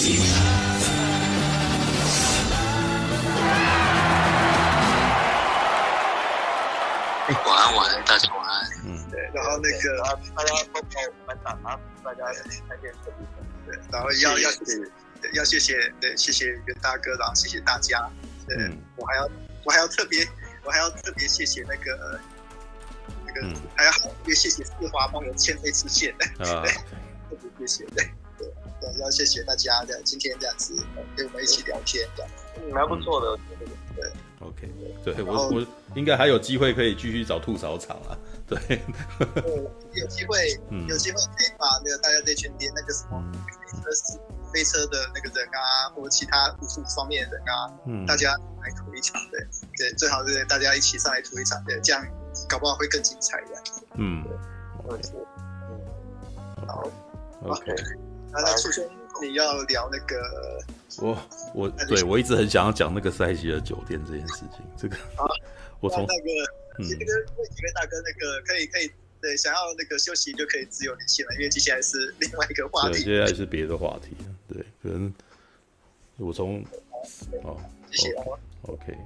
[0.00, 0.08] 晚
[7.54, 8.70] 安，晚安，大家晚安。
[8.86, 12.24] 嗯，对，然后那个啊，大家都帮我们打啊，大家
[12.66, 13.12] 开电视。
[13.66, 14.50] 对，然后要要
[15.34, 18.08] 要谢谢，对，谢谢袁大哥，然后谢谢大家。
[18.48, 18.56] 对，
[18.96, 19.28] 我还要
[19.64, 20.26] 我还要特别
[20.64, 22.18] 我还要特别谢谢那个
[23.26, 23.42] 那个
[23.76, 26.10] 还要特别谢谢四华帮我牵这次线。
[26.38, 26.64] 啊，
[27.28, 28.10] 特别谢谢，对
[28.80, 30.74] 对，要谢谢大家的今天这样子
[31.16, 33.66] 跟我们一起聊天，这样嗯，蛮不错的，对
[33.96, 34.12] 对。
[34.40, 34.72] OK，
[35.04, 38.16] 对我我应该还有机会可以继续找吐槽场啊，
[38.48, 38.80] 对，
[39.92, 43.22] 有机会，有机会可以把那个大家这群连那个什么
[43.58, 44.18] 飞车
[44.50, 52.02] 飞车的那个人啊，或者其他武术方面的人啊，嗯，大家来吐一场，对对，最好是大家一起上来吐一场，对，这样
[52.48, 53.62] 搞不好会更精彩的，
[53.96, 54.24] 嗯，
[54.88, 54.98] 对，
[55.68, 56.90] 嗯，好
[57.44, 57.74] ，OK，
[58.32, 58.88] 那那初兄
[59.22, 60.64] 你要聊那个。
[60.98, 61.16] 我
[61.54, 65.24] 我对我一直很想要讲那个塞西尔酒店这件事情，这个啊，
[65.78, 66.24] 我从那个
[66.78, 74.16] 嗯那个那几位大哥那个可以可以对，想要那个休息就可以自由联系了，因为接下来是另外一个话题，接下来是别的话题，
[74.52, 75.14] 对，可能
[76.16, 76.60] 我从
[77.44, 77.56] 哦，
[77.92, 78.14] 谢谢
[78.62, 78.98] ，OK，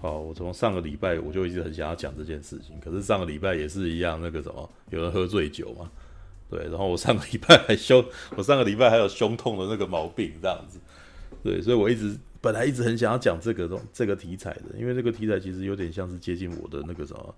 [0.00, 5.90] 好，我从上个礼拜我就一直很想要讲这件事情，可是上个礼拜也是一样，那个什么有人喝醉酒嘛。
[6.50, 8.02] 对，然后我上个礼拜还胸，
[8.34, 10.78] 我上个礼拜还有胸痛的那个毛病，这样子。
[11.42, 17.34] 对，所以我一直本来一直很想要讲这个东这个题材的，因为这个题材其实有点像是接近我的那个什么，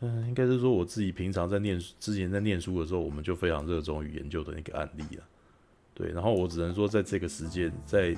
[0.00, 5.24] 嗯，应该是说我自己平常在念之前在念书的时候，我们就非常热衷于研究的那个案例了。
[5.92, 8.16] 对，然后我只能说，在这个时间，在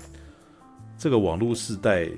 [0.97, 2.09] 这个网络时代，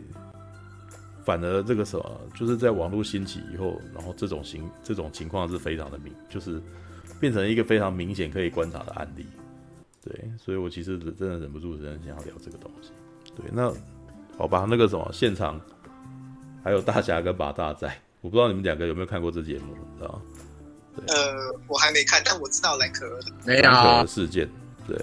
[1.24, 6.60] 反而这个什么，就是在网络兴起以后，然后这种形这种情况是非常的明，就是。
[7.20, 9.26] 变成一个非常明显可以观察的案例，
[10.04, 12.90] 对，所以我其实真的忍不住，真的想要聊这个东西。
[13.34, 13.72] 对，那
[14.36, 15.60] 好吧，那个什么现场
[16.62, 20.22] 还有大侠跟马大在，我不知道你们两个有没有看过这节目，你知道吗？
[21.08, 24.48] 呃，我还没看，但我知道 蓝可儿的，没有蓝可儿事件，
[24.86, 24.96] 对。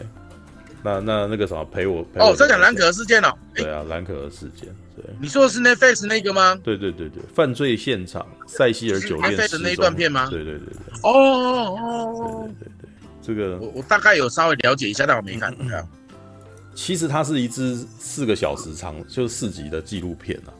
[0.85, 4.67] 那那那个什么陪我，陪我哦，在讲蓝可儿事件哦，对啊，蓝可儿事件。
[4.95, 6.59] 对，你说的是 Netflix 那个吗？
[6.63, 10.27] 对对对对，犯罪现场，塞西尔酒店的那一段片吗？
[10.29, 10.99] 对对对对。
[11.01, 12.89] 哦哦，对对对，
[13.21, 15.55] 这个我我大概有稍微了解一下，但我没看。
[16.75, 20.53] 其实它是一支四个小时长，就是四集的纪录片啊。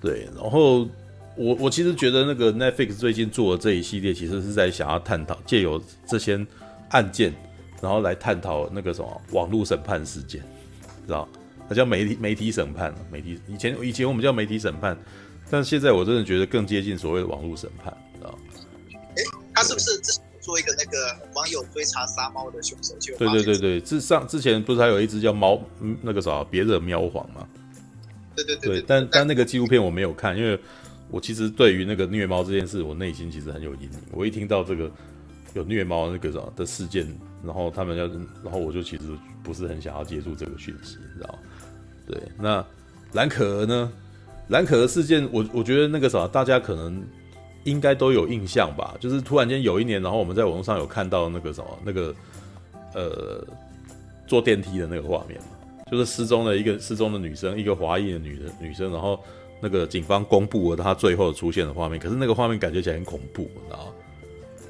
[0.00, 0.88] 对，然后
[1.36, 6.44] 我我其实觉得那个 Netflix 最近做的这一系列，其实是在想要探讨，借由这些
[6.90, 7.34] 案件，
[7.80, 10.40] 然后来探讨那个什么网络审判事件，
[11.06, 11.28] 知道？
[11.70, 14.98] 它叫媒体媒体审判，媒体以前以前我们叫媒体审判，
[15.48, 18.36] 但现在我真的觉得更接近所谓的网络审判，知道？
[18.92, 19.22] 哎，
[19.54, 19.90] 他是不是
[20.40, 22.92] 做一个那个网友追查杀猫的凶手？
[22.98, 25.62] 就对对对对，之上之前不是还有一只叫猫
[26.02, 27.46] 那个啥别惹喵皇吗？
[28.34, 30.58] 对对对，对，但但那个纪录片我没有看，因为
[31.08, 33.90] 我其实对于那个虐猫这件事，我内心其实很有阴影。
[34.10, 34.90] 我一听到这个
[35.54, 37.06] 有虐猫那个啥的事件，
[37.44, 38.08] 然后他们要，
[38.42, 39.04] 然后我就其实
[39.44, 41.38] 不是很想要接触这个讯息，你知道？
[42.10, 42.64] 对，那
[43.12, 43.92] 蓝可儿呢？
[44.48, 47.00] 蓝可儿事件，我我觉得那个啥，大家可能
[47.62, 48.96] 应该都有印象吧。
[48.98, 52.12] 就是突然间有一年，然后我们在网络上有看到那个什么，那个
[52.94, 53.46] 呃，
[54.26, 55.46] 坐电梯的那个画面嘛，
[55.88, 59.20] 就是失踪的一个失踪的女生，一个华裔的女的女生，然后
[59.60, 63.92] 那个警方公布了她最后出现的画面，可是那个画面感觉起来很恐怖，你知道吗？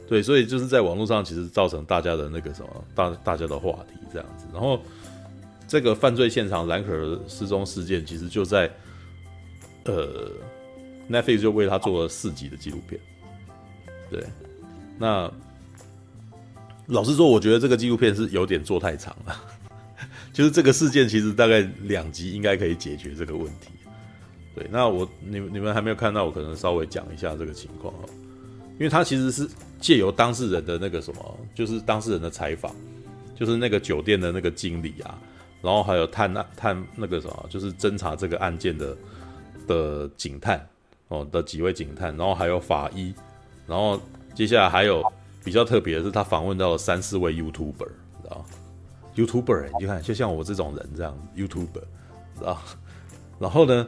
[0.07, 4.79] 对，所以就是在网络上其实造成大家的那个什么大大家的话题这样子，然后。
[5.71, 8.69] 这个犯罪现场蓝可儿失踪事件，其实就在
[9.85, 10.29] 呃
[11.09, 13.01] ，Netflix 就为他做了四集的纪录片。
[14.11, 14.21] 对，
[14.99, 15.33] 那
[16.87, 19.41] 老实说，我觉得这个纪录片是有点做太长了。
[20.35, 23.69] 就是这个事件其实大概两集应该可以解决这个问题。
[24.57, 27.95] 对，那我你你们还没有看到，我可能稍微讲一下这个情况，
[28.73, 29.49] 因为他其实是
[29.79, 32.75] 借由当事人的那个什么，就是当事人的采访，
[33.39, 35.17] 就是那个酒店的那个经理啊。
[35.63, 38.97] 然后还有探案探那个什么，就是侦查这个案件的
[39.67, 40.67] 的警探
[41.09, 43.15] 哦的几位警探，然后还有法医，
[43.67, 44.01] 然后
[44.35, 45.05] 接下来还有
[45.45, 47.89] 比较特别的是，他访问到了三四位 YouTuber，
[48.23, 48.45] 知道
[49.15, 51.83] YouTuber，你看就像我这种人这样 YouTuber，
[52.39, 52.59] 知道
[53.39, 53.87] 然后呢，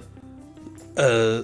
[0.97, 1.43] 呃，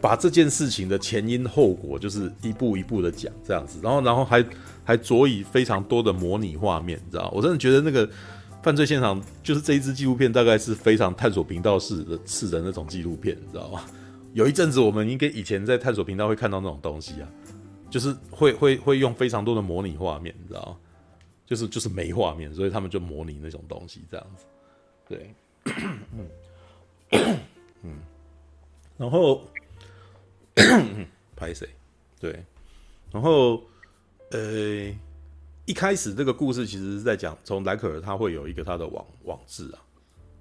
[0.00, 4.44] 把这件事情的前因后果，就是一步一步的讲这样子，然后然后还
[4.82, 8.10] 还佐以非常多的模拟画面，知道我真的觉得那个。
[8.66, 13.84] 犯罪现场就是这一支纪录片，大概是非常探索频道式的式的那种纪录片，你知道吗？
[14.34, 17.28] 有一阵子我们应该以前在探索频道会看到那种东西啊，
[17.88, 20.76] 就是会会会用非常多的模拟画面，你知道吗？
[21.46, 24.44] 就是就是没画面，所以他们就模拟那种东西这样子。
[25.08, 25.32] 对，
[26.12, 26.26] 嗯
[27.84, 27.98] 嗯，
[28.96, 29.44] 然后
[31.36, 31.68] 拍谁？
[32.18, 32.44] 对，
[33.12, 33.62] 然后
[34.32, 34.92] 呃，
[35.66, 39.78] 一开始这个故事其实是在讲，从莱可儿他会有一个他的网网志啊，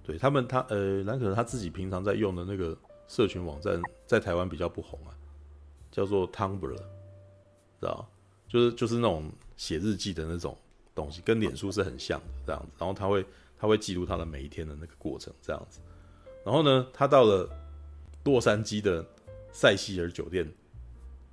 [0.04, 2.78] 对他们他呃，莱可儿他自己平常在用的那个
[3.08, 5.12] 社群网站，在台湾比较不红啊，
[5.92, 6.82] 叫做 Tumblr，知
[7.82, 8.08] 道？
[8.48, 10.58] 就是就是那种写日记的那种
[10.94, 13.26] 东西，跟脸书是很像的这样子，然后他会。
[13.58, 15.80] 他会记录他的每一天的那个过程，这样子。
[16.44, 17.50] 然后呢，他到了
[18.26, 19.04] 洛杉矶的
[19.54, 20.46] 塞西尔酒店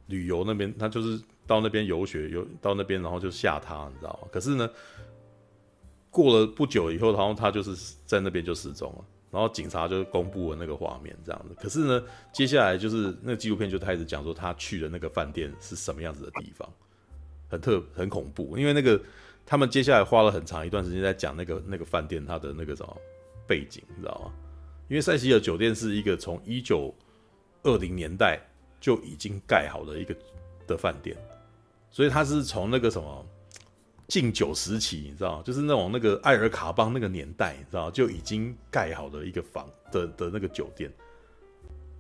[0.07, 4.29] 旅游那边，他就是到那边游学，游到那边，然后就吓他，你知道吗？
[4.33, 4.71] 可是呢，
[6.11, 9.05] 过了不久以后，然后他就是在那边就失踪了。
[9.31, 11.55] 然后警察就公布了那个画面，这样子。
[11.61, 12.03] 可是呢，
[12.33, 16.69] 接下来就是那个纪录片就开始讲说他去的那个饭店是什么样子的地方，
[17.49, 19.01] 很特很恐怖，因为那个。
[19.45, 22.97] 他们接下来花了很长一段时间在讲那个那个饭店它的那个什么
[23.45, 24.33] 背景，你知道吗？
[24.89, 26.95] 因为塞西尔酒店是一个从一九
[27.65, 28.41] 二零年代
[28.81, 30.15] 就已经盖好的一个
[30.65, 31.17] 的饭店，
[31.93, 33.25] 所以他是从那个什么
[34.09, 35.41] 禁酒时期，你知道？
[35.43, 37.89] 就是那种那个艾尔卡邦那个年代，你知道？
[37.91, 40.93] 就已经盖好的一个房的的那个酒店。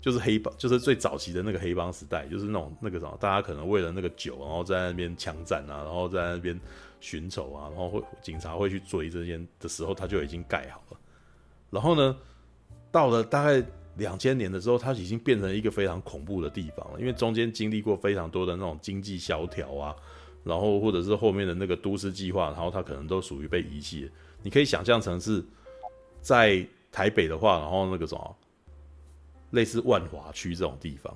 [0.01, 6.61] 就是黑帮，就是最早期的那个黑帮时代，就是那种那个什么，大家可能为了那个酒，然后在那边枪战啊，然后在那边
[6.99, 10.99] 寻仇啊，然后会警察会去追这些的时候，他就已经盖好了。
[11.71, 12.17] 然后呢，
[12.91, 13.65] 到了大概
[13.97, 19.95] 两千年的时候，它已经变成一个非常恐怖的地方了，因为中间经历过非常多的那种经济萧条啊，
[20.45, 24.11] 然后或者是后面的那个都市计划，然后它可能都属于被遗弃。
[24.43, 25.45] 你可以想象成是
[26.21, 28.37] 在台北的话，然后那个什么。
[29.53, 31.15] 类似万华区这种地方，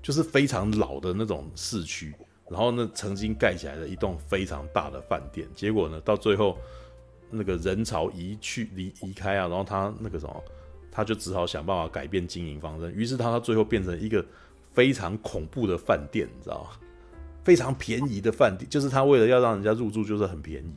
[0.00, 2.10] 就是非常老的那种市区，
[2.48, 6.56] 然后呢，曾经盖起来的一栋非常大的饭店，结果呢，到最后
[7.30, 10.42] 那个人潮移去离移开啊，然后它那个什么，
[10.94, 14.24] 他就只好想办法改变经营方针，于是他他最后变成一个
[14.72, 16.70] 非常恐怖的饭店，你知道吗？
[17.44, 20.74] 非常便宜的饭店，就是他为了要让人家入住，就是很便宜，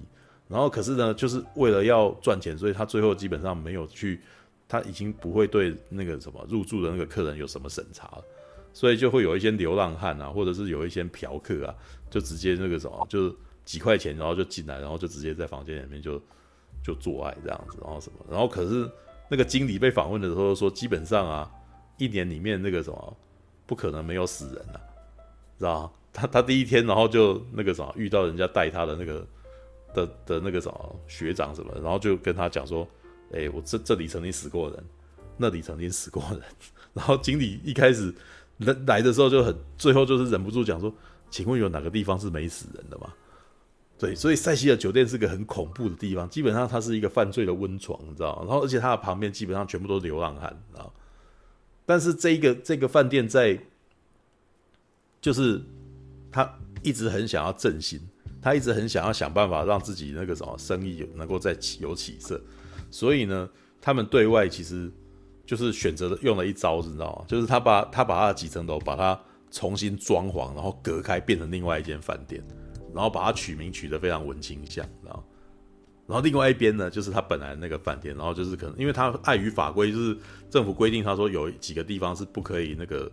[0.49, 4.19] 然后可是呢，就是为了要赚钱，所以他最后基本上没有去。
[4.69, 8.23] 他已经不会对那个什么入住的那个客人有什么审查了，
[8.73, 11.73] 所以就会有一些流浪汉啊，或者是有一些嫖客啊，
[12.09, 13.33] 就直接那个什么，就是
[13.63, 16.21] 几块钱，然后就进来，然后就直接在房间里面就
[16.83, 18.91] 就做爱这样子，然后什么，然后可是
[19.29, 21.51] 那个经理被访问的时候说，基本上啊，
[21.97, 23.17] 一年里面那个什么
[23.65, 24.81] 不可能没有死人啊，
[25.59, 25.91] 知道吗？
[26.13, 29.27] 他他第一天然后就那个什么遇到人家带他的那个
[29.93, 32.87] 的的那个什么学长什么，然后就跟他讲说。
[33.33, 34.81] 哎、我这这里曾经死过人，
[35.35, 36.41] 那里曾经死过人。
[36.93, 38.09] 然后经理一开始
[38.59, 40.89] 来来的时候就很，最后就是忍不住讲说
[41.29, 43.13] ：“请问有哪个地方是没死人的吗？”
[43.99, 48.37] 对，所以塞西尔酒店是个很恐怖的地方，基本上它是一个犯罪的温床，你知道？
[48.47, 50.93] 然后而且它的旁边基本上全部都是流浪汉，你知道。
[51.85, 53.57] 但是这个这个饭店在，
[55.19, 55.61] 就是
[56.31, 56.47] 他
[56.83, 57.99] 一直很想要振兴，
[58.41, 62.39] 他一直很想要想办法让自己那个什么生意有能够再起有起色。
[62.91, 63.49] 所以呢，
[63.81, 64.91] 他们对外其实
[65.45, 67.25] 就是选择了用了一招，你知道吗？
[67.27, 69.19] 就是他把他把他的几层楼把它
[69.49, 72.43] 重新装潢，然后隔开变成另外一间饭店，
[72.93, 75.23] 然后把它取名取得非常文青像，然后？
[76.07, 80.17] 然后另外一边呢，就是他本来那个饭店，然后就是可能因为他碍于法规，就是
[80.49, 83.11] 政府规定他说有几个地方是不可以那个，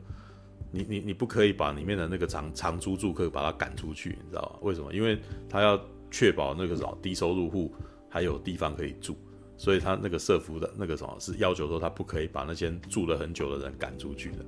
[0.70, 4.58] 你你你不可以把里面的那个长长租住客把他赶出去，你知道吗？
[4.62, 4.92] 为什么？
[4.94, 7.74] 因为他要确保那个什么低收入户
[8.08, 9.16] 还有地方可以住。
[9.56, 14.44] 所以他那个社福的那个什么，是要求说他不可以把那些住了很久的人赶出去的。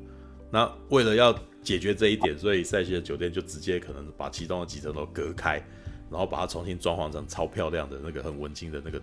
[0.51, 5.63] 那为了要解决这一点，所以塞西尔酒店就直接可能把其中的几层楼隔开，
[6.11, 9.01] 然后把它重新装潢成超漂亮的那个很文青的那个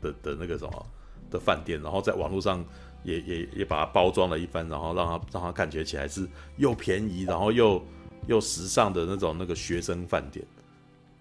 [0.00, 0.86] 的的那个什么
[1.30, 2.64] 的饭店，然后在网络上
[3.02, 7.84] 也也也把它包装了一番，然后让它让它感觉起来是又便宜，然后又
[8.26, 10.44] 又时尚的那种那个学生饭店。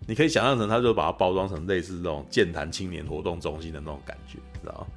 [0.05, 4.87] 你可以想象成，他就把它包装成类似那种健谈青年活动中心的那种感觉，知道吗？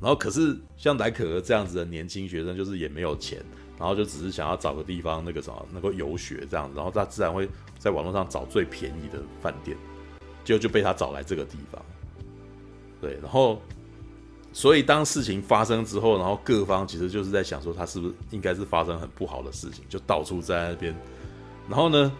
[0.00, 3.42] 然后可是像莱可儿这样子的年轻学生，就是也没有钱，
[3.78, 7.48] 然后就只是想要找个地方那个什么能够游学这样子，然后他自然会
[7.78, 9.76] 在网络上找最便宜的饭店，
[10.44, 11.82] 结果就被他找来这个地方。
[13.00, 13.60] 对，然后
[14.52, 20.94] 所以当事情发生之后，然后各方其实就是在想说，他是不是应该是发生很不好的事情，就到处在那边，
[21.68, 22.12] 然后呢？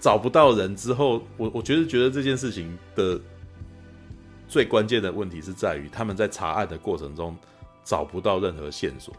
[0.00, 3.20] 找不到人之后，我我觉得觉得这件事情的
[4.48, 7.36] 最关键的问题是在于他们在查案的过程中
[7.84, 9.14] 找不到任何线索，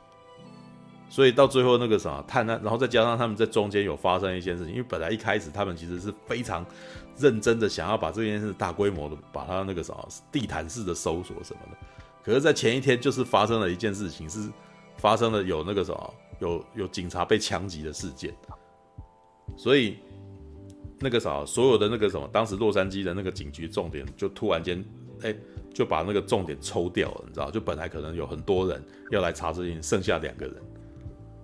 [1.09, 6.65] 所以到最后那个什么探案，然后再加上他们在中间有发生一件事情，因为本来一开始他们其实是非常
[7.17, 11.77] 认真的想要把这件事大规模的把它那个什么地毯式的搜索什么的，
[12.23, 14.49] 可是，在前一天就是发生了一件事情，是
[14.97, 18.33] 发生了有那个什么有有警察被枪击的事件，
[19.55, 19.97] 所以。
[21.01, 24.83] 那个啥，所有的那个什么，当时洛杉矶的那个警局重点就突然间，
[25.21, 25.35] 哎，
[25.73, 27.49] 就把那个重点抽掉了，你知道？
[27.51, 30.55] 就本来可能有很多人要来查这件，剩下两个人，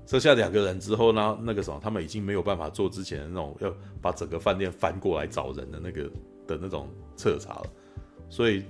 [0.06, 6.04] 剩下两个人之后呢，那个什么，他们已经没有办法做之前那种要把整个饭店翻过来找人的那个
[6.48, 7.66] 的那种彻查了，
[8.30, 8.64] 所以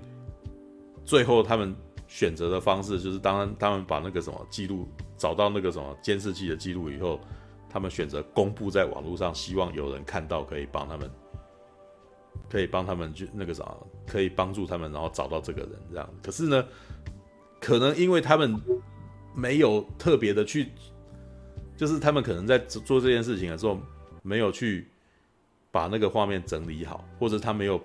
[1.03, 1.75] 最后他们
[2.07, 7.19] 选择的方式就是，当然他们把那个什么记录找到那个什么监视器的记录以后。
[7.67, 11.11] 他们选择公布在网络上，希望有人看到，可以帮他们，
[12.49, 13.75] 可以帮他们去那个啥，
[14.07, 16.09] 可以帮助他们，然后找到这个人这样。
[16.21, 16.65] 可是呢，
[17.59, 18.59] 可能因为他们
[19.33, 20.69] 没有特别的去，
[21.75, 23.79] 就是他们可能在做这件事情的时候，
[24.21, 24.87] 没有去
[25.71, 27.79] 把那个画面整理好，或者他没有，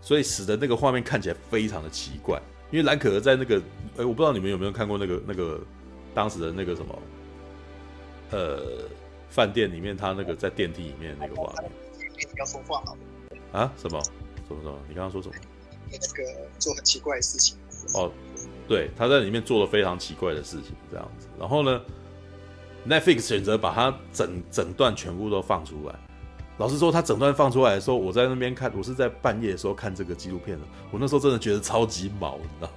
[0.00, 2.40] 所以使得那个画面看起来非常的奇怪。
[2.70, 3.58] 因为蓝可儿在那个，
[3.96, 5.60] 哎，我不知道你们有没有看过那个那个
[6.14, 6.98] 当时的那个什么。
[8.30, 8.88] 呃，
[9.28, 11.70] 饭店里面他那个在电梯里面那个画面，
[12.38, 12.96] 要说话了
[13.52, 13.72] 啊？
[13.76, 14.02] 什么？
[14.48, 14.78] 什么什么？
[14.88, 15.34] 你刚刚说什么？
[15.90, 17.56] 那个做很奇怪的事情。
[17.94, 18.10] 哦，
[18.66, 21.28] 对，他在里面做了非常奇怪的事情，这样子。
[21.38, 21.80] 然后呢
[22.88, 25.94] ，Netflix 选择把它整整段全部都放出来。
[26.58, 30.64] 老实说，他整段放出来的时候，我在那边看，我是在半夜的时候看这个纪录片的。
[30.90, 32.70] 我那时候真的觉得超级毛，你知道。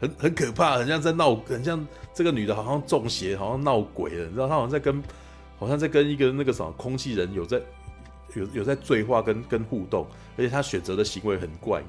[0.00, 4.48] 很很可怕，很像在闹，很像这个女的好像中邪，好像闹鬼了，你知道？
[4.48, 5.02] 她好像在跟，
[5.58, 7.60] 好像在跟一个那个什么空气人有在
[8.34, 10.06] 有有在对话跟跟互动，
[10.36, 11.84] 而且他选择的行为很怪异，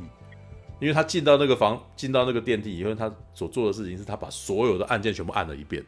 [0.80, 5.84] 因为他进到那个房，进到那个电梯以后，他所做的事情是他把所有的按键全部按了一遍，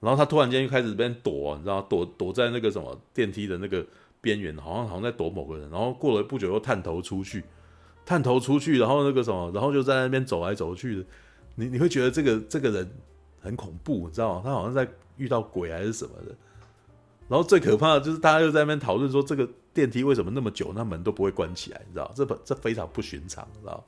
[0.00, 1.80] 然后他突然间又开始在那边躲，你知道？
[1.82, 3.84] 躲躲在那个什么电梯的那个
[4.20, 7.42] 边缘，好像好像在躲某个人，然后过了不久又探头出去。
[8.06, 11.04] 探头出去，然后那个什么，然后就在那边走来走去的，
[11.54, 12.90] 你你会觉得这个这个人
[13.40, 14.42] 很恐怖，你知道吗？
[14.42, 16.34] 他好像在遇到鬼还是什么的。
[17.30, 22.12] 然后最可怕的就是大家又在那边讨论说，这个电梯为什么那么久，那门都不会关起来，你知道？
[22.16, 23.84] 这这非常不寻常，你知道？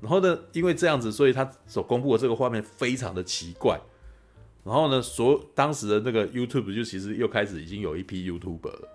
[0.00, 3.80] 然后呢，因为这样子，所以他所公布的这个画面非常的奇怪。
[4.64, 8.88] 然后呢，所当时的那个 YouTube 就其实又开始已经有一批 YouTuber 了，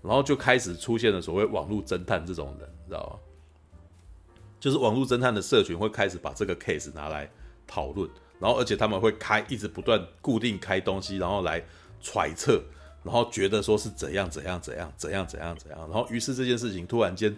[0.00, 3.18] 然后就开始出现了所谓网络侦探这种人，你知道吗？
[4.60, 7.28] 就是网络侦探的社群会开始把这个 case 拿来
[7.66, 8.08] 讨论，
[8.38, 11.64] 然后而且他们会开一直不断固定开东西，然后来
[12.00, 12.62] 揣测，
[13.08, 17.34] 然后觉得说是怎样怎样怎样怎样怎样怎样，然后于是这件事情突然间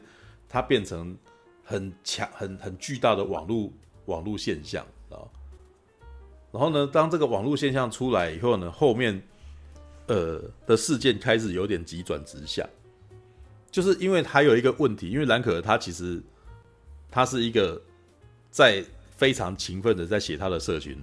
[0.49, 1.17] 它变成
[1.63, 3.73] 很强很很巨大的网络
[4.07, 5.23] 网络现象啊。
[6.51, 9.23] 然后呢，当这个网络现象出来以后呢，后面
[10.09, 12.69] 呃的事件开始有点急转直下，
[13.71, 16.21] 就是因为还有一个问题，因为兰可儿他其实。
[17.13, 17.83] 他是一个
[18.53, 18.85] 在
[19.17, 20.97] 非常勤奋的在写他的社群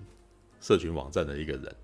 [0.62, 1.75] 社群网站的一个人，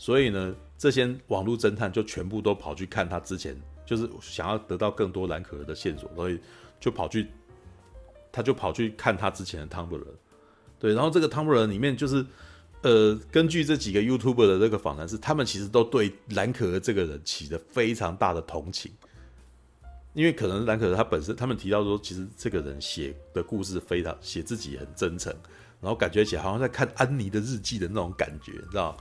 [0.00, 3.54] 所以呢，这些网络侦探就全部都跑去看他之前，
[3.84, 6.40] 就是想要得到更多兰可儿的线索，所以
[6.80, 7.26] 就跑去，
[8.32, 10.02] 他就跑去看他之前的 Tumblr，
[10.78, 12.24] 对，然后这个 Tumblr 里面就是，
[12.80, 18.90] 呃，根据这几个 YouTube 的这个访谈是，他们其实都对兰可儿这个人起了非常大的同情。
[20.14, 25.30] 因为可能兰可儿他本身，他们提到说，其实这个人写的故事非常写自己很真诚，
[25.78, 28.96] 然后感觉起来好像在看安妮的日记的那种感觉，你知道？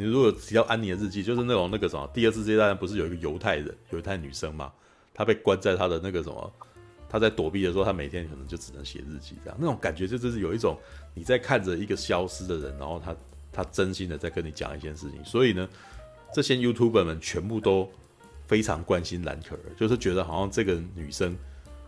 [0.00, 4.72] 你如果提到安妮的日记，就是那种那个什么，第二次世界大战不是有一个犹太人，犹太女生嘛，
[5.12, 6.52] 她被关在她的那个什么，
[7.06, 10.78] 她在躲避的时候，她每天可能就只能写日记，这样那种感觉，就就是有一种
[11.12, 13.14] 你在看着一个消失的人，然后他
[13.52, 15.68] 他真心的在跟你讲一件事情，所以呢，
[16.32, 17.88] 这些 YouTuber 们全部都。
[18.50, 21.38] 非常关心兰可儿，就是觉得好像这个女生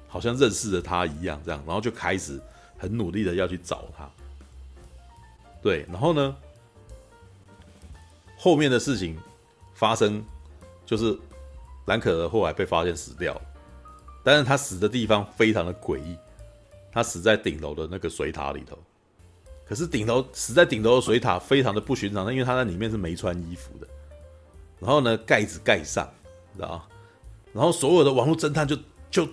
[0.06, 2.40] 好像认识了她一样，这样，然后就开始
[2.78, 4.08] 很努力的要去找她。
[5.60, 6.36] 对，然后呢，
[8.42, 9.16] 后面的事情
[9.72, 10.20] 发生
[10.84, 11.16] 就是
[11.86, 13.40] 兰可儿后来被发现死掉，
[14.24, 16.16] 但是她死的地方非常的诡异，
[16.90, 18.76] 她死在顶楼的那个水塔里头。
[19.64, 23.86] 可是顶楼死在顶楼的水塔非常的不寻常，因为她在里面是没穿衣服的，
[24.80, 26.04] 然后呢，盖子盖上。
[26.54, 26.84] 知道，
[27.52, 28.76] 然后所有的网络侦探就
[29.08, 29.26] 就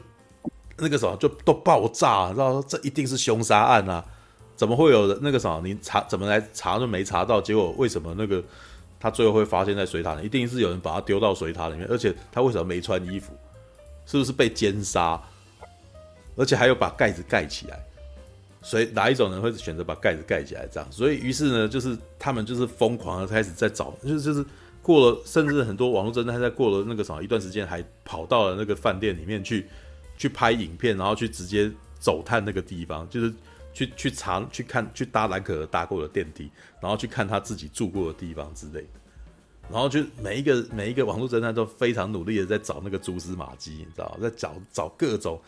[0.78, 4.06] 那个什么就都爆炸，知道这一定是凶杀案啊？
[4.56, 5.60] 怎么会有的那个什么？
[5.68, 8.44] 你查怎么来查都没查到，结果为什么那个
[9.00, 10.26] 他最后会发现在水塔里？
[10.26, 13.32] 一定是有人把他丢到水塔里面，而且他为什么没穿衣服？
[14.06, 15.22] 是不是被奸杀？
[16.36, 17.80] 而且还有把盖子盖起来？
[18.62, 20.92] 所以哪一种人会选择把盖子盖起来这样？
[20.92, 24.46] 所以于是呢，就是他们就是疯狂的开始在找，就是就是
[24.82, 29.68] 过了，甚至很多网络侦探在过了那个什么一段时间，还跑到了那个饭店里面去
[30.18, 33.34] 去拍影片，然后去直接走探那个地方，就是
[33.74, 36.50] 去去查去看去搭兰可儿搭过的电梯，
[36.82, 38.88] 然后去看他自己住过的地方之类的。
[39.72, 45.40] 然后就每一个每一个网络侦探都非常努力的在找那个蛛丝马迹，你知道，在找找各种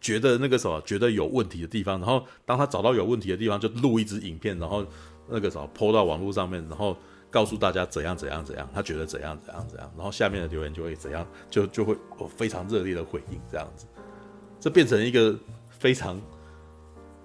[0.00, 2.00] 觉得那个什么觉得有问题的地方。
[2.00, 4.82] 然后当他找到有问题的地方，就录一支影片，然后
[5.28, 6.96] 那个什么泼到网络上面，然后
[7.30, 9.92] 告诉大家怎样怎样怎样，他觉得怎样怎样怎样。
[9.94, 13.84] 然后下面的留言就会怎样，就就会有非常热烈的回应，这样子，
[14.58, 15.38] 这变成一个
[15.68, 16.18] 非常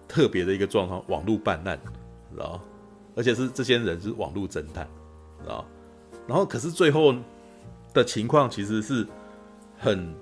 [0.08, 1.80] 特别的一个状况，网络办案，
[2.32, 2.60] 知道，
[3.16, 4.88] 而且是这些人是网络侦探，
[5.42, 5.66] 知道。
[6.28, 7.14] 然后，可是最后
[7.94, 9.06] 的情况其实是
[9.78, 10.14] 很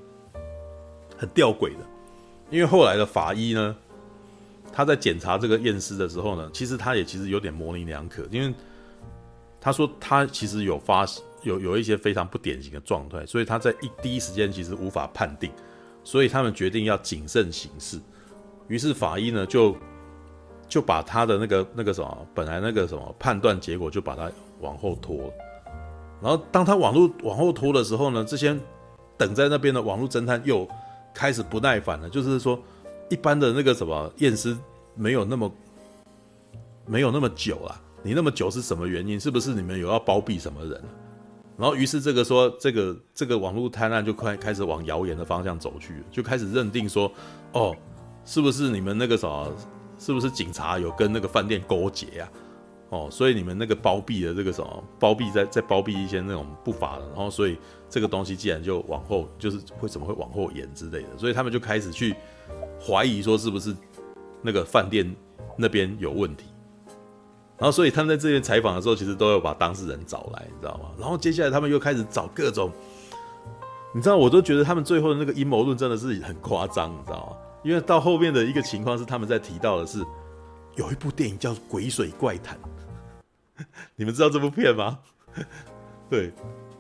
[1.18, 1.86] 很吊诡的，
[2.50, 3.76] 因为后来的法医呢，
[4.72, 8.54] 他在检查这个验尸的时候呢，其实他也其实有点模棱两可，因为
[9.62, 11.06] 他说他其实有发
[11.44, 15.50] 有有一些非常不典型的状态，所以他在一第一时间其实无法判定，
[16.04, 17.98] 所以他们决定要谨慎行事，
[18.68, 19.76] 于是法医呢就
[20.68, 25.32] 就把他的那个那个什么本来那个什么判断结果就把它往后拖。
[26.22, 28.58] 然后当他网络往后拖的时候呢，这些
[29.18, 30.68] 等在那边的网络侦探又
[31.14, 32.10] 开始不耐烦了。
[32.10, 32.58] 就是说，
[33.10, 34.58] 一般的那个什么验尸
[34.96, 35.52] 没有那么
[36.86, 39.20] 没有那么久了，你那么久是什么原因？
[39.20, 40.82] 是不是你们有要包庇什么人？
[41.58, 47.12] 然后于是这个说这个这个网络探案就快开始往谣言的方向走去，就开始认定说，
[47.52, 47.76] 哦，
[48.26, 49.52] 是不是你们那个什么，
[50.00, 52.30] 是不是警察有跟那个饭店勾结呀？
[52.90, 57.58] 哦，所以你们那个包庇的这个什么包庇在在包庇一些那种不法的，然后所以
[57.90, 62.16] 这个东西既然就往后就是为什么会往后延之类的，所以他们就开始去
[62.80, 63.76] 怀疑说是不是
[64.44, 65.12] 那个饭店
[65.58, 66.46] 那边有问题，
[67.58, 70.92] 然后所以他们在这边采访的时候，其实都有把当事人找来，你知道吗？
[71.00, 72.70] 然后接下来他们又开始找各种，
[73.92, 77.38] 你知道，我都觉得他们最后的那个阴谋论真的是很夸张，你知道吗？
[77.64, 80.00] 因为到后面的一个情况是他们在提到的是
[80.76, 82.58] 有一部电影叫《鬼水怪谈》。
[83.96, 85.00] 你们知道这部片吗？
[86.10, 86.32] 对，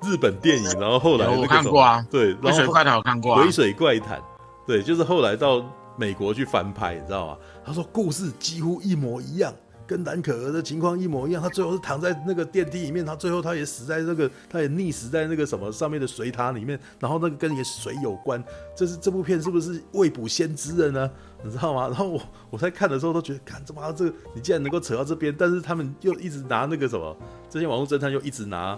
[0.03, 4.21] 日本电影，然后后来我看过啊，对，鬼水怪谈我看过，鬼水怪谈，
[4.67, 5.63] 对，就是后来到
[5.97, 7.37] 美国去翻拍，你知道吗？
[7.65, 9.53] 他说故事几乎一模一样。
[9.93, 18.43] 跟蓝可儿的情况一模一样，他最后是躺在那个电梯里面，他最后他也死在那个，他也溺死在那个什么上面的水塔里面，然后那个跟也水有关，
[18.75, 21.11] 这是这部片是不是未卜先知的呢？
[21.43, 21.85] 你知道吗？
[21.89, 27.15] 然后我我在看的时候都觉得，看怎么这个你竟然能够扯到这边，但是他们又一直拿那个什么，
[27.47, 28.75] 这些网络侦探又一直拿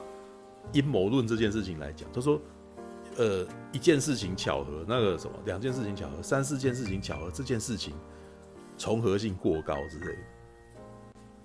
[0.73, 2.41] 阴谋论这件事情来讲，他说，
[3.15, 7.93] 呃，一件事情巧合，那个什么，两件事情巧合，三四件事情巧合，这件事情
[8.77, 10.34] 重合性过高之类的。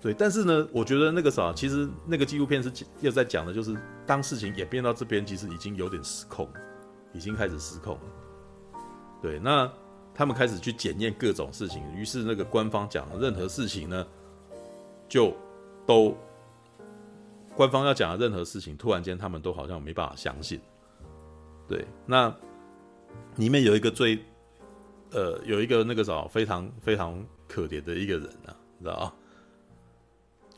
[0.01, 6.49] 对，但是呢，我觉得那个啥，其实那个纪录片是又在讲的，就是当事情演变到这边，其实已经有点失控，
[7.13, 8.81] 已经开始失控了。
[9.21, 9.71] 对，那
[10.11, 14.07] 他们开始去检验各种事情，于是那个官方讲的任何事情呢，
[15.07, 15.37] 就
[15.85, 16.17] 都
[17.55, 20.59] 官方要讲的任何事情，突然间他们都好像没办法相信。
[21.67, 22.35] 对，那
[23.35, 24.17] 里面有一个最
[25.11, 29.13] 呃，有一个那个啥，非常非常可怜的一个人啊，你知道吗？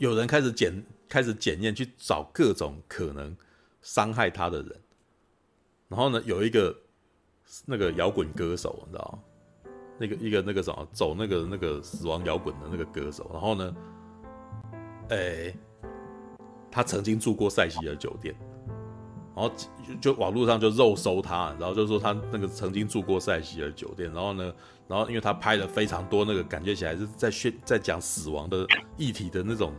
[0.04, 3.34] 有人开始检开始检验，去找各种可能
[3.82, 4.82] 伤害他的人。
[5.88, 6.76] 然后呢，有一个
[7.66, 9.20] 那个摇滚歌手，你知道？
[9.98, 13.30] 那个一个那个什么走那个那个死亡摇滚的那个歌手。
[13.32, 13.76] 然后呢，
[15.08, 15.56] 哎、
[16.70, 18.36] 他曾经住过塞西尔酒店。
[19.34, 19.52] 然后
[20.02, 24.12] 就，就网络上就肉搜他，然后就说他那个曾经住过塞西尔酒店。
[24.12, 24.54] 然后呢，
[24.86, 29.74] 然后因为他拍了非常多那个感觉起来是在宣在讲死亡的议题的那种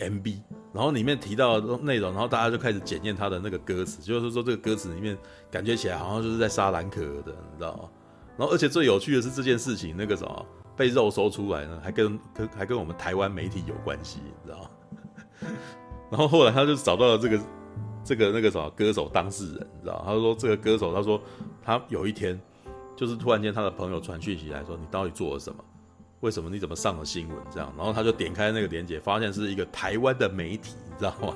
[0.00, 5.16] MV，然后里面提到的内容，然后大家就开始检验他的那个歌词，就是说这个歌词里面
[5.50, 7.88] 感觉起来好像就是在杀兰可儿的，你知道吗？
[8.36, 14.70] 然后而且最有趣的是这件事情那个什么被肉搜出来呢，还跟跟还跟我们台湾媒体有关系，你知道吗？
[16.10, 17.40] 然后后来他就找到了这个。
[18.02, 20.02] 这个那个什么歌手当事人，你知道？
[20.04, 21.20] 他说这个歌手，他说
[21.62, 22.40] 他有一天，
[22.96, 25.62] 就是突然间他的朋友传讯息来说，你到底做了什么？
[26.20, 27.36] 为什么你怎么上了新闻？
[27.50, 31.34] 这样，然后他就点开那个链接，发现是一个台湾的媒体，你知道吗？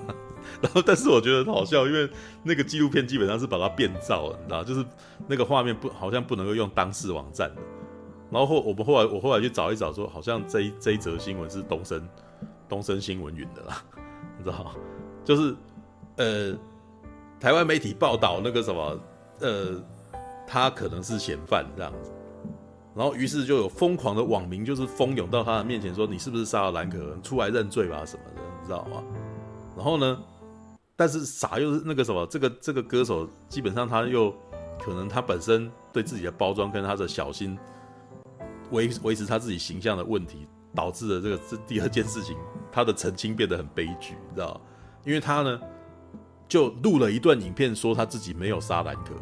[0.61, 2.09] 然后，但是我觉得很好笑，因为
[2.43, 4.85] 那个纪录片基本上是把它变造了，你知道，就是
[5.27, 7.63] 那个画面不好像不能够用当事网站的。
[8.31, 12.09] 然后后我们后来我后来去找一找，说好像这一这一则新闻是东森
[12.69, 13.83] 东森新闻云的啦，
[14.39, 14.75] 你知道，
[15.25, 15.55] 就是。
[16.17, 16.57] 呃，
[17.41, 19.01] 台湾媒体报道那个什么，
[19.41, 19.83] 呃，
[20.47, 22.13] 他可能是嫌犯这样子，
[22.95, 27.19] 然后于是就有疯狂的网民就是蜂拥到他的面前说：“你是不是杀了兰可？
[27.23, 29.03] 出来认罪吧什么的，你知道吗？”
[29.77, 30.23] 然后呢，
[30.95, 34.33] 但是傻又是那个什么，这个这个歌手基本上他又
[34.79, 37.59] 可能他本身对自己的包装跟他的小心
[38.71, 42.37] 维维持他自己形象的问题，导致了这个这第二件事情，
[42.71, 44.61] 他的澄清变得很悲剧，你知道吗？
[45.05, 45.61] 因为他呢
[46.47, 49.15] 就录了一段影片说他自己没有杀兰可。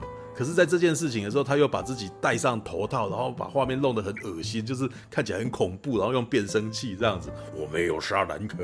[0.42, 8.56] 可是，在这件事情的时候，他又把自己戴上头套，然后把画面弄得很恶心，就是看起来很恐怖，然后用变声器这样子，我没有杀兰可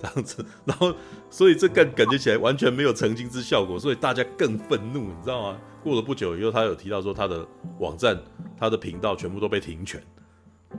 [0.00, 0.90] 这样子，然后，
[1.28, 5.60] 所以这感感觉起来完全没有澄清之效果，所以大家更愤怒，你知道吗？
[5.84, 7.46] 过了不久以后，他有提到说他的
[7.78, 8.18] 网站、
[8.56, 10.02] 他的频道全部都被停权，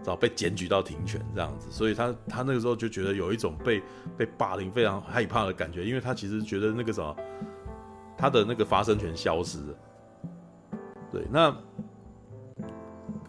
[0.04, 3.84] 然后被检举到停权这样子，所以他他那个时候就觉得有一种被
[4.18, 7.16] 被霸凌非常害怕的感觉，因为他其实觉得那个什么，
[8.18, 9.76] 他的那个发声权消失了。
[11.12, 11.56] 对，那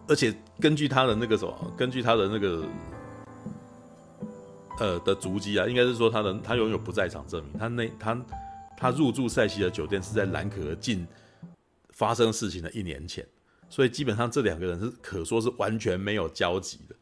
[0.07, 2.65] 而且根据他的那个什么，根据他的那个
[4.79, 7.53] 呃的足迹啊，应该是说他的他拥有不在场证明。
[7.57, 8.25] 他那他
[8.77, 11.07] 他入住塞西尔酒店是在兰可儿进
[11.89, 13.25] 发生事情的一年前，
[13.69, 16.95] 所以基本上这两个人是可说是完全没有交集的。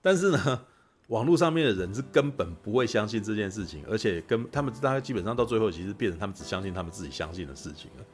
[0.00, 0.60] 但是呢，
[1.08, 8.04] 网络上面的人是根本不会相信这件事情，而且跟他们大概基本上到最后其实变成他们只相信他们自己相信的事情了。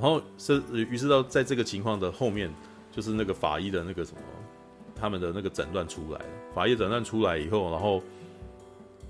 [0.00, 2.48] 然后是，于是到在这个情况的后面，
[2.92, 4.18] 就是那个法医的那个什么，
[4.94, 6.26] 他们的那个诊断出来了。
[6.54, 8.00] 法医诊断出来以后，然后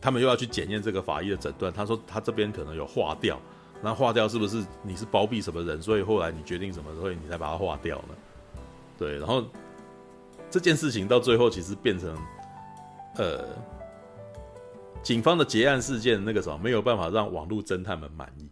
[0.00, 1.70] 他们又要去检验这个法医的诊断。
[1.70, 3.38] 他说他这边可能有化掉，
[3.82, 5.82] 那化掉是不是你是包庇什么人？
[5.82, 8.14] 所以后来你决定什么，所以你才把它化掉呢？
[8.96, 9.44] 对，然后
[10.50, 12.16] 这件事情到最后其实变成，
[13.16, 13.44] 呃，
[15.02, 18.47] 警方的结案事件那个什么没有办法让网络侦探们满意。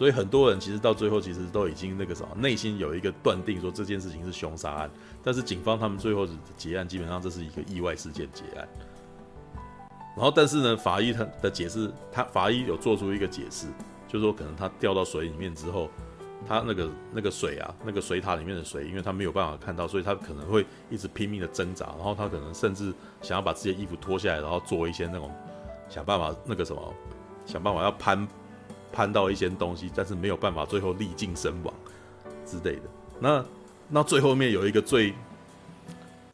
[0.00, 4.90] 所以很多人其实到最后其实都已经那个什么，内心有一个断定，说这件事情是凶杀案。
[5.22, 8.66] 但是警方他们最后结案，基本上这是一个意外事件结案。
[10.16, 13.66] 然后，但是呢，法医他的解释，他法医有做出一个解释，
[14.08, 15.90] 就是说可能他掉到水里面之后，
[16.48, 25.30] 他那个那个水啊，那个水塔里面的水，因为他没有办法看到，所以他可能会一直拼命的挣扎，然后他可能甚至想要把自己的衣服脱下来，然后做一些那种
[25.90, 26.94] 想办法那个什么，
[27.44, 28.26] 想办法要攀。
[28.92, 31.74] 攀到一些东西，但是没有办法，最后历尽身亡
[32.46, 32.82] 之类的。
[33.18, 33.44] 那
[33.88, 35.14] 那最后面有一个最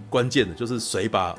[0.09, 1.37] 关键的，就是谁把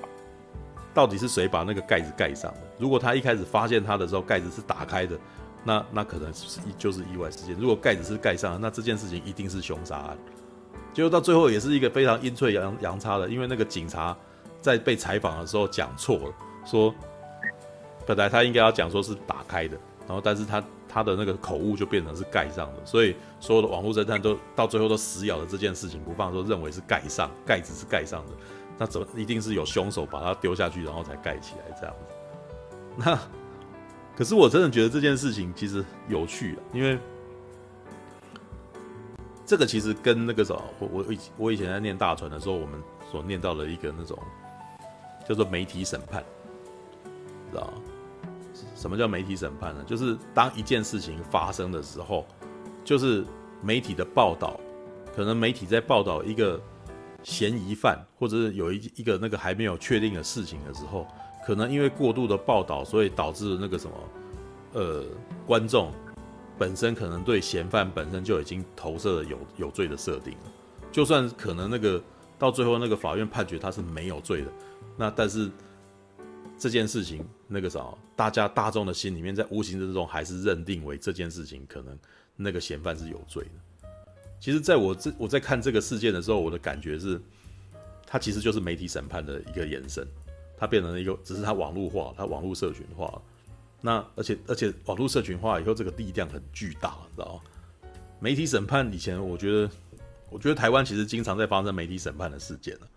[0.94, 2.62] 到底是谁把那个盖子盖上的？
[2.78, 5.18] 如果他一开始发现他的时候盖子是打开的，
[5.64, 7.56] 那那可能是就是意外事件。
[7.60, 10.18] 如果盖子是盖上的，那这件事情一定是凶杀案。
[10.94, 14.18] 结果到最后也是一个非常阴错阳阳差的，因为那个警察
[14.60, 16.34] 在被采访的时候讲错了，
[16.66, 16.94] 说
[18.06, 19.78] 本来他应该要讲说是打开的，
[20.08, 20.64] 然后但是他。
[20.88, 28.32] 他的那个口误就变成是盖上的，所以所有的网络侦探都到最后都死咬着这件事情不放，说认为是盖上，盖子是盖上的，
[28.78, 31.96] 那怎么一定是有凶手把它丢下去，然后才盖起来这样？
[32.96, 33.20] 那
[34.16, 36.98] 可是我真的觉得这件事情其实有趣啊，因为
[39.46, 44.18] 这个其实跟那个什么，我我以我以前在念大传的时候，我们所念到的一个那种
[45.28, 46.24] 叫做媒体审判，
[47.52, 47.74] 知道吗？
[48.78, 49.84] 什么叫媒体审判呢？
[49.88, 52.28] 就是当一件事情发生的时候，
[52.86, 53.26] 就是
[53.62, 54.60] 媒体的报道，
[55.16, 56.62] 可能媒体在报道一个
[57.24, 61.08] 嫌疑犯，或者是有一一个那个还没有确定的事情的时候，
[61.44, 63.98] 可能因为过度的报道，所以导致那个什么，
[64.74, 65.04] 呃，
[65.48, 65.92] 观众
[66.56, 70.36] 本身可能对嫌犯本身就已经投射了有有罪的设定。
[70.92, 72.00] 就算可能那个
[72.38, 74.52] 到最后那个法院判决他是没有罪的，
[74.96, 75.50] 那但是。
[76.60, 81.98] 这件事情，那个啥，大家大众的心里面，在无形之中还是认定为这件事情可能
[82.36, 83.90] 那个嫌犯是有罪的。
[84.40, 87.20] 其实，在我这我在看这个事件的时候，我的感觉是，
[88.06, 90.08] 它其实就是媒体审判的一个延伸，
[90.58, 93.22] 它变成了一个，只是它网络化，它网络社群化。
[93.82, 97.90] 那而且而且网络社群化以后，这个力量很巨大，你知道吗？
[98.20, 99.70] 媒体审判以前，我觉得，
[100.30, 102.88] 我觉得台湾其实经常在发生媒体审判的事件了。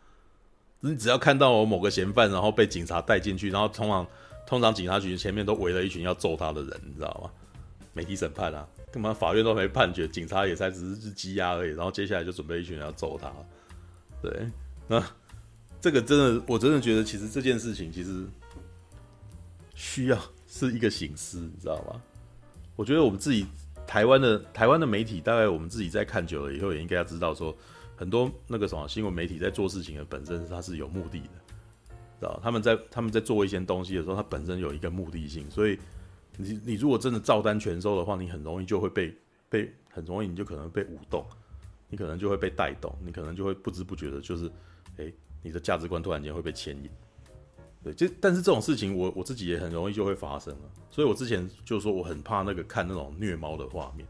[0.81, 4.07] 你只要看到我某个嫌犯，然后被警察带进去，然后通常
[4.51, 7.31] 通常警察局前面都围了一群要揍他的人，你知道吗？
[7.93, 13.33] 媒体审判啊，干嘛法院都没判决，警察也才只是羁押而已，然后接下来就准备一群人要揍他。
[14.21, 14.49] 对，
[14.89, 15.01] 那
[15.81, 18.27] 这个真的，我真的觉得其实这件事情其实
[19.77, 22.03] 需要是一个醒思，你知道吗？
[22.75, 23.47] 我觉得我们自己
[23.87, 27.57] 台湾的台湾的媒体，大概我们自己在看久了以后，也应该要知道说。
[27.97, 31.29] 很多那个什么新闻媒体在做事情的本身，它是有目的的，
[32.21, 32.39] 知道？
[32.43, 35.79] 他们在他们在做一些东西的时候，它本身有一个目的性，所以
[36.37, 39.15] 你你如果真的照单全收的话，你很容易就会被
[39.49, 41.25] 被很容易你就可能被舞动，
[41.89, 44.51] 你可能就会被带动，你可能就会不知不觉的，就是，
[44.99, 46.89] 哎，你的价值观突然间会被牵引。
[47.83, 50.71] 对，就但是这种事情我，我我自己也很容易就会发生了。
[50.91, 54.07] 所以我之前就说，我很怕那个看那种虐猫的画面。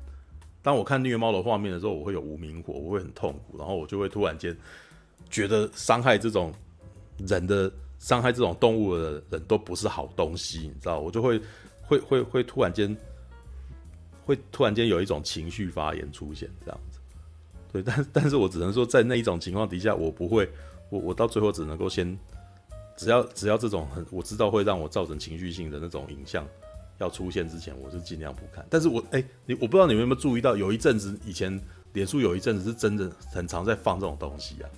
[0.60, 4.56] 当我看虐猫的画面的时候，我会有无名火，我会很痛苦，然后我就会突然间
[5.30, 6.52] 觉得伤害这种
[7.18, 10.98] 人的、伤害这种动物的人都不是好东西，你知道？
[10.98, 11.40] 我就会
[11.86, 12.96] 会会会突然间
[14.24, 16.98] 会突然间有一种情绪发言出现，这样子。
[17.72, 20.50] 对，但但是我只能说，在那一种情况底下，我不会，
[20.88, 22.18] 我我到最后只能够先。
[22.96, 26.46] 只要只要这种很我知道会让我造成情绪性的那种影像
[26.98, 28.62] 要出现之前，我是尽量不看。
[28.68, 31.58] 但是我哎，你我不知道你们有没有注意到，有一阵子以前
[31.94, 34.68] 脸书有一阵子是真的很常在放这种东西啊。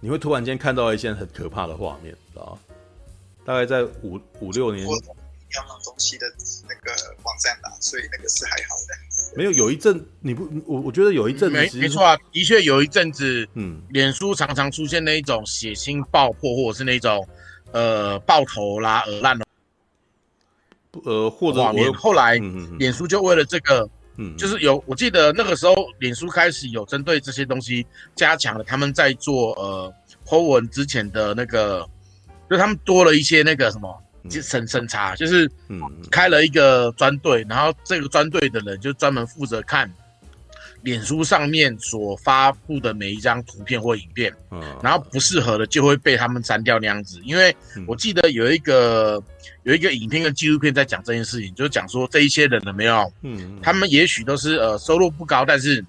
[0.00, 2.74] 你会突然间看到一些很可怕的画面，知道吗？
[3.44, 4.86] 大概在五五六年。
[5.56, 6.26] 要那东西的
[6.68, 9.34] 那个网站吧，所以那个是还好的。
[9.34, 17.26] 没有，有一阵你不，我我觉得有一阵子没没错啊，的确有一阵子，嗯，脸书常常出现那一种血腥爆破，或者是那种
[17.72, 19.46] 呃爆头啦、耳烂的，
[21.06, 22.34] 呃或者我后来
[22.78, 29.94] 脸书就为了这个，嗯，就是有我记得那个时候脸书开始有针对这些东西加强了，他们在做呃
[30.26, 31.88] po 文之前的那个，
[32.50, 34.02] 就他们多了一些那个什么。
[34.30, 39.90] 审审查就是，嗯，开了一个专队，然后这个专队的人就专门负责看
[40.82, 47.20] 脸书上面所发布的每一张图片或影片，嗯，然后不适合的就会被他们删掉那样子。
[47.24, 47.54] 因为
[47.86, 49.22] 我记得有一个
[49.64, 55.84] 有一个影片跟纪录片在讲这件事情，就是讲说这一些人有没有，嗯，他们也许都是呃收入不高，但是，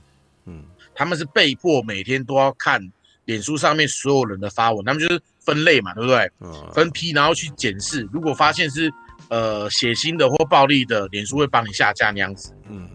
[0.46, 2.82] 嗯，他们是被迫每天都要看
[3.26, 5.22] 脸书上面所有人的发文，他们就是。
[5.42, 6.30] 分类嘛，对不对？
[6.42, 8.92] 嗯，分批，然后去检视，如果发现是
[9.30, 12.54] 呃血腥的或暴力的，脸书会帮你下架那样子。
[12.70, 12.88] 嗯，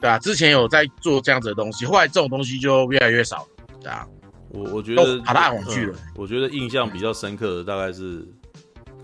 [0.00, 3.48] 对啊，之前有在做这样子的东西，后来这种东西就越来越少了，
[3.80, 4.06] 对啊。
[4.50, 5.98] 我我觉得跑到暗网去了。
[6.14, 8.26] 我觉得印象比较深刻的大概是，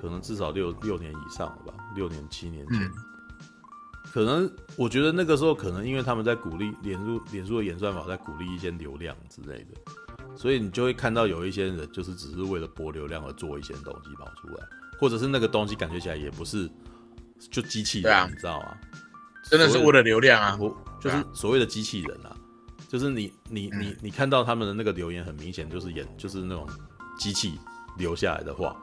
[0.01, 2.81] 可能至少六六年以上了吧，六年七年前。
[2.81, 2.91] 嗯，
[4.11, 9.75] 可能我觉得那个时候，可能因为他们在鼓励脸书，脸书的演算法在鼓励一些流量之类的。
[10.35, 14.67] 所以你就会看到有一些人就是只是为了博流量而做一些东西跑出来，
[14.99, 16.67] 或者是那个东西感觉起来也不是
[17.51, 18.75] 就机器人，啊、你知道吗？
[19.57, 20.59] 真的是为了流量啊！
[20.61, 22.35] 我就是所谓的机器人啊，
[22.89, 26.67] 就是你你你你看到他们的那个留言，很明显就是演就是那种
[27.19, 27.59] 机器
[27.97, 28.77] 留下来的话，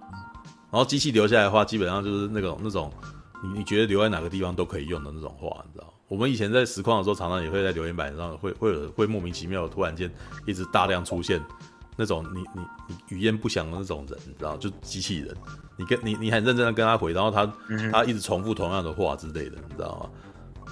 [0.72, 2.90] 然后机器留下来的话，基本上就是那种那种
[3.44, 5.94] 你你觉得留在哪个地方都可以用的那种话，你知道？
[6.08, 10.10] 我们以前在实况的时候，常常也会在留言板上会会有会莫名其妙的突然间
[10.46, 11.42] 一直大量出现
[11.96, 15.34] 那种你你你语焉不详的那种人，你知道，就机器人，
[15.78, 20.10] 你跟你你很认真的跟他回，然后他、嗯、他一直重复同样的话之类的，你知道吗？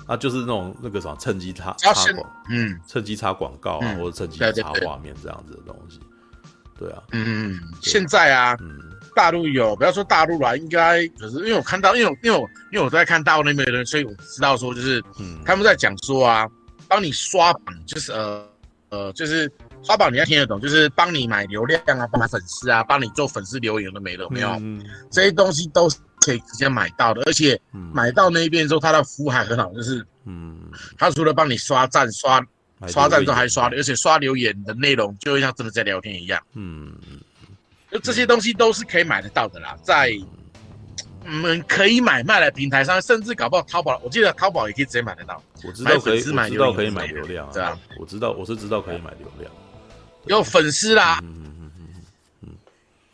[0.10, 6.00] 啊，就是那种那个什么趁机插插广，嗯，趁机插广告啊，嗯、或者趁机插画面这样子的东西，
[6.78, 8.80] 对啊，嗯嗯，现在啊，嗯。
[9.16, 16.48] 大陆有，不要说大陆啦，应该可是因为我看到，因为因为我因为我在看大陆那边的人，所以我知道说就是，嗯，他们在讲说啊，
[16.88, 18.48] 帮你刷榜，就是呃
[18.90, 19.52] 呃，就是
[19.84, 32.46] 刷榜你要听得懂，就是帮你买流量啊，帮买粉丝啊，帮你做粉丝留言都没了，没有，嗯、这些东西都是可以直接买到的，而且买到那一边之后，他的服务还很好，就是，嗯，他除了帮你刷赞、刷
[32.88, 36.94] 刷赞之后还刷，而且刷留言的内容就会像真的在聊天一样，嗯。
[37.92, 40.12] 就这些东西都是可以买得到的啦，在
[41.26, 45.42] 我们可以买卖的平台上，甚至搞不好淘宝，我记得淘宝也可以直接买得到。
[45.64, 49.52] 我知道可以，我知道可以买流量，对啊，我知道，我是知道可以买流量，
[50.26, 51.88] 有粉丝啦，嗯嗯嗯嗯
[52.44, 52.50] 嗯，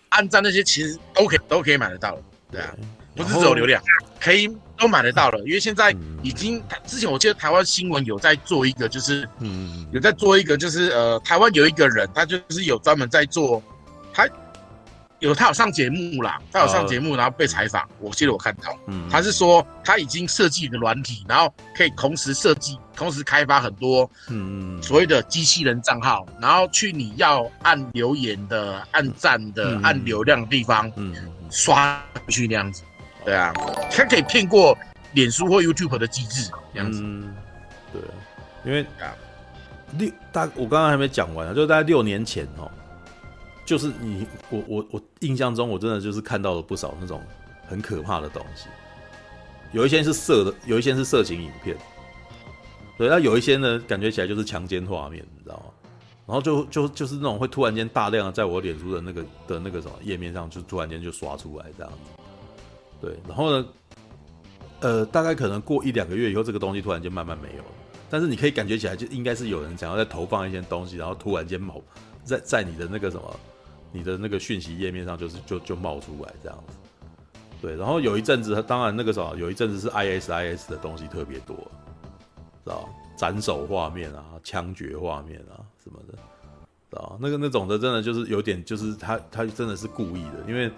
[0.10, 2.18] 按赞那些其实都可以都可以买得到，
[2.56, 2.74] 对啊，
[3.16, 3.82] 不是只有流量，
[4.20, 13.62] 可以都买得到了，因为现在已经，之前我记得台湾新闻有在做一个，就是嗯，有在做一个，就是呃，台湾有一个人，他就是有专门在做，
[14.14, 14.28] 他。
[15.20, 17.82] 有他有上节目啦，他有上节目，然后被采访。
[17.84, 31.16] Uh, 我记得我看到，嗯，他是说他已经设计一个软体，然后可以同时设计、同时开发很多，嗯，所谓的机器人账号，然后去你要按留言的、按赞的、嗯、按流量的地方，嗯，
[31.50, 32.84] 刷回去那样子。
[33.24, 33.52] 对啊，
[33.92, 34.78] 他可以骗过
[35.14, 37.02] 脸书或 YouTube 的机制，这样子。
[37.04, 37.36] 嗯、
[37.92, 38.02] 对，
[38.64, 39.16] 因为啊，
[39.98, 42.70] 六大我刚刚还没讲完啊，就大概六年前哦。
[43.66, 47.20] 就是你，我我我印象中，我真的就是看到了不少那种
[47.68, 48.68] 很可怕的东西。
[49.72, 51.76] 有一些是色的，有一些是色情影片。
[52.96, 55.66] 对，那有一些呢，感觉起来就是强奸画面，你知道吗？
[56.28, 61.98] 然后就就就是那种会突然间大量的在我脸书的那个的那个什么页面上，就突然间就刷出来这样子。
[63.00, 63.68] 对，然后呢，
[64.80, 67.70] 呃，大概可能过一两个月以后，这个东西突然间慢慢没有了。
[68.10, 71.82] 但是你可以感觉起来，就应该是有人想要再投放一些东西，然后突然间冒
[72.24, 73.40] 在在你的那个什么，
[73.92, 76.78] 你的那个讯息页面上，就是就就冒出来这样子。
[77.62, 81.56] 对，然后有一阵子，当然那个时候有一阵子是 ISIS 的东西特别多，
[82.64, 90.72] 知道斩首画面啊，枪决画面啊什么的，啊那个那种的，真的就是有点，就是他他真的是故意的，因为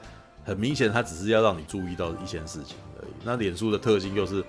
[0.43, 3.11] 很明显他只是要让你注意到一些事情而已。
[3.23, 4.43] 那脸书的特性又是，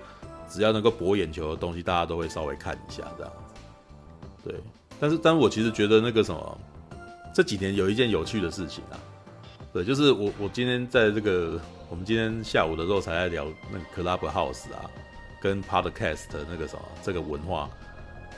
[0.47, 3.61] 只要能够博眼球的东西，大家都会稍微看一下这样子。
[4.43, 4.55] 对，
[4.99, 6.57] 但是但我其实觉得那个什么，
[7.33, 8.97] 这几年有一件有趣的事情啊，
[9.73, 11.59] 对，就是我我今天在这个。
[11.91, 14.85] 我们今天下午的时候才在聊那个 Clubhouse 啊，
[15.41, 17.69] 跟 Podcast 那个什么这个文化，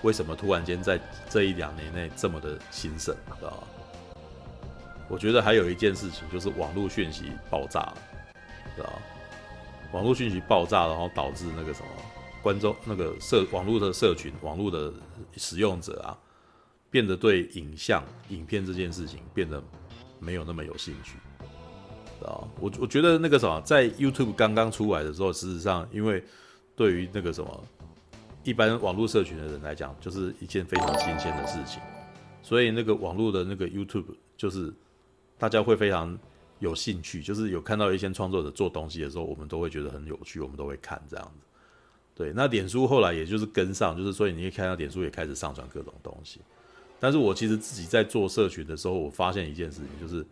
[0.02, 3.64] 为什么突然间在这一两年内这么的兴盛，知道吗？
[5.10, 7.94] 我觉得还有一件事情就是网络讯息爆炸，
[8.76, 8.94] 知道吗？
[9.92, 11.88] 网络讯息爆炸，然后导致那个什么
[12.42, 14.94] 观众那个社网络的社群网络的
[15.36, 16.18] 使用者啊，
[16.90, 19.62] 变得对影像影片这件事情变得
[20.18, 21.18] 没有那么有兴趣。
[22.26, 26.24] 啊，我我觉得那个什么，在 YouTube 刚刚出来的时候，事实上，因为
[26.76, 27.64] 对于那个什么
[28.44, 31.82] 一般网络社群的人来讲，就是一件非常新鲜的事情，
[32.42, 34.74] 所以那个网络的那个 YouTube 就是
[35.38, 36.18] 大家会非常
[36.60, 41.46] 有兴趣，就是有看到一些创作者做东西的时候，我们都会觉得很有趣，我们都会看这样子。
[42.16, 46.40] 对，那脸书后来也就是跟上，就是所以你可以看到脸书也开始上传各种东西。
[47.00, 50.26] 但是我其实自己在做社群的时候，我发现一件事情，就是。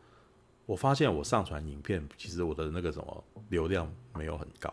[0.65, 4.71] 我发现我上传影片，其实我的那个什么流量没有很高，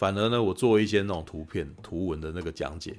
[0.00, 2.96] 反而呢，我做一些那种图片、图文的那个讲解，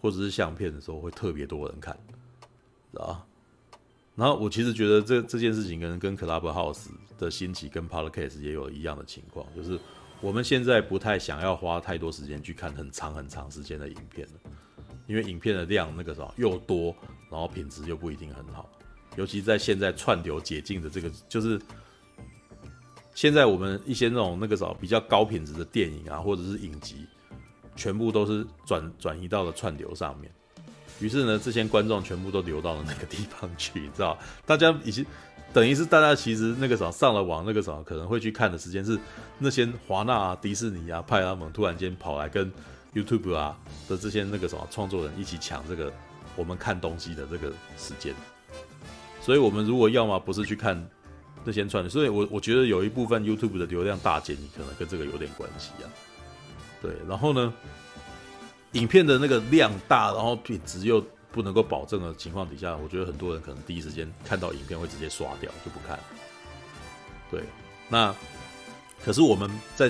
[0.00, 1.94] 或者是相片的时候，会特别多人看，
[2.94, 3.22] 啊？
[4.14, 6.86] 然后我其实觉得这这件事情跟跟 Clubhouse
[7.18, 9.78] 的兴起跟 Podcast 也有一样的情况，就是
[10.22, 14.50] 我们现在不太想要花太多时间去看很长很长时间的影片了，
[15.06, 16.96] 因为影片的量那个什么又多，
[17.30, 18.66] 然后品质又不一定很好。
[19.16, 21.60] 尤其在现在串流解禁的这个，就是
[23.16, 27.06] 现在我们一些那种那个什么比较高品质的电影啊，或者是影集，
[27.74, 30.30] 全部都是转转移到了串流上面。
[31.00, 34.18] 于是呢，这些观众全部都流到了那个地方去，你知道？
[34.44, 35.04] 大家已经
[35.50, 38.98] 等于是大家其实那个什么上了网，那个什么可能会去看的时间是
[39.38, 42.52] 那些华纳啊、迪士尼啊、派拉蒙突然间跑来跟
[42.94, 45.90] YouTube 啊的这些那个什么创作人一起抢这个
[46.36, 48.14] 我们看东西的这个时间。
[49.22, 50.86] 所以，我们如果要么不是去看
[51.46, 55.86] 这些串的，所以我我觉得有一部分 YouTube 的流量大减，你可能跟这个有点关系啊。
[56.82, 57.54] 对，然后呢，
[58.72, 65.96] 影片的那个量大，然后品质又不能够保证的情况底下，我觉得很多人可能第一时间看到影片会直接刷掉，就不看。
[67.30, 67.44] 对，
[67.88, 68.12] 那
[69.04, 69.88] 可是我们在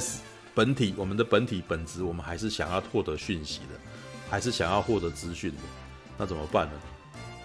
[0.55, 3.81] 本体，我们的本体本质，我们还是想要获得讯息的，
[4.29, 5.63] 还是想要获得资讯的，
[6.19, 6.73] 那怎么办呢？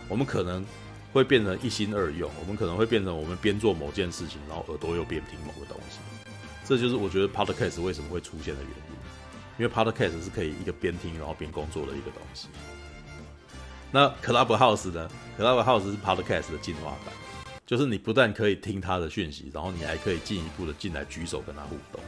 [0.09, 0.65] 我们可能。
[1.13, 5.99] 会变成一心二用，我们可能会变成我们边做某件事情，然后耳朵又边听某个东西，
[6.65, 8.95] 这就是我觉得 Podcast 为什么会出现的原因，
[9.59, 12.47] 因为 Podcast 是可以一个边听然后边工作的一个东西。
[13.91, 17.13] 那 Clubhouse 呢？Clubhouse 是 Podcast 的进化版，
[17.65, 22.01] 就是你不但可以听他的讯息，然后你还可以进一步的进来举手跟他互动。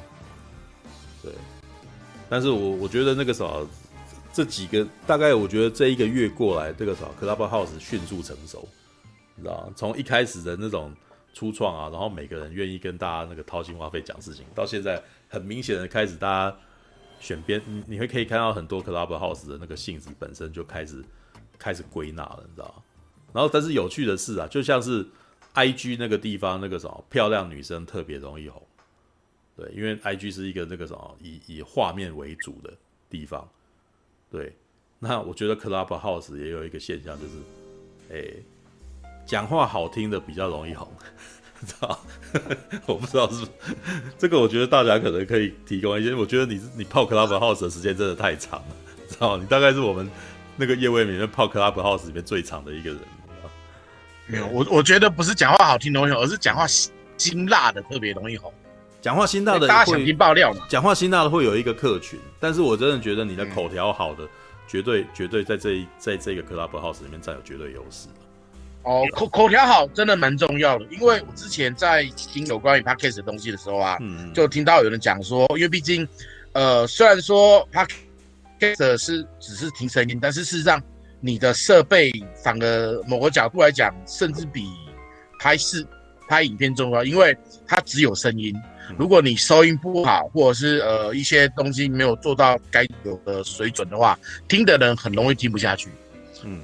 [1.21, 1.33] 对，
[2.29, 3.67] 但是我我觉得那个时候
[4.31, 8.65] 这几个大概我觉得这一个月过来，这个时候 Clubhouse 迅速成熟。
[9.35, 10.93] 你知道，从一开始的那种
[11.33, 16.57] 初创啊，然后每个人愿意跟大家那个掏心挖肺讲事情，到现在很明显的开始大家
[17.19, 21.03] 选边，你你会可以看到很多 Clubhouse 的那个性质本身就开始
[21.57, 22.83] 开始归纳了，你知道。
[23.33, 25.05] 然后但是有趣的是啊，就像是
[25.53, 28.61] IG 那个地方那个什么漂亮女生特别容易红，
[29.55, 32.71] 对，因为 IG 是一个那个什么以以画面为主的
[33.09, 33.49] 地方，
[34.29, 34.55] 对。
[34.99, 37.33] 那我觉得 Clubhouse 也有一个现象就是，
[38.09, 38.23] 哎、
[39.25, 40.87] 讲话好听的比较容易红，
[41.65, 41.99] 知道？
[42.85, 43.51] 我不知道是不是
[44.17, 46.13] 这个，我觉得大家可能可以提供一些。
[46.13, 48.75] 我觉得你你泡 Clubhouse 的时间真的太长了，
[49.07, 49.37] 知道？
[49.37, 50.09] 你大概是我们
[50.57, 52.99] 那个夜未眠的泡 Clubhouse 里面最长的一个人。
[54.25, 56.65] 没有，我我觉得不是讲话好听容易红，而是讲话
[57.17, 58.51] 辛辣的特别容易红。
[59.01, 60.65] 讲话辛辣的，大家想听爆料嘛？
[60.69, 64.25] 讲话辛辣的会有一个客群，但是我真的觉得你的口条好的，
[64.65, 68.07] 绝对绝对在这一在这个 Clubhouse 里面占有绝对优势。
[68.83, 76.07] 哦，口口条好真的蛮重要的，因为我之前在听有关于 podcast 的东西的时候啊，嗯，就听到有人讲说，因为毕竟，
[76.51, 80.81] 呃，虽然说 podcast 是只是听声音，但是事实上
[81.21, 82.11] 你的设备
[82.43, 84.67] 反而某个角度来讲，甚至比
[85.39, 85.85] 拍视
[86.27, 88.53] 拍影片重要，因为它只有声音。
[88.97, 94.19] 如果你收音不好，或者是呃一些东西没有做到该有的水准的话，
[94.49, 95.89] 听的人很容易听不下去。
[96.43, 96.59] 嗯，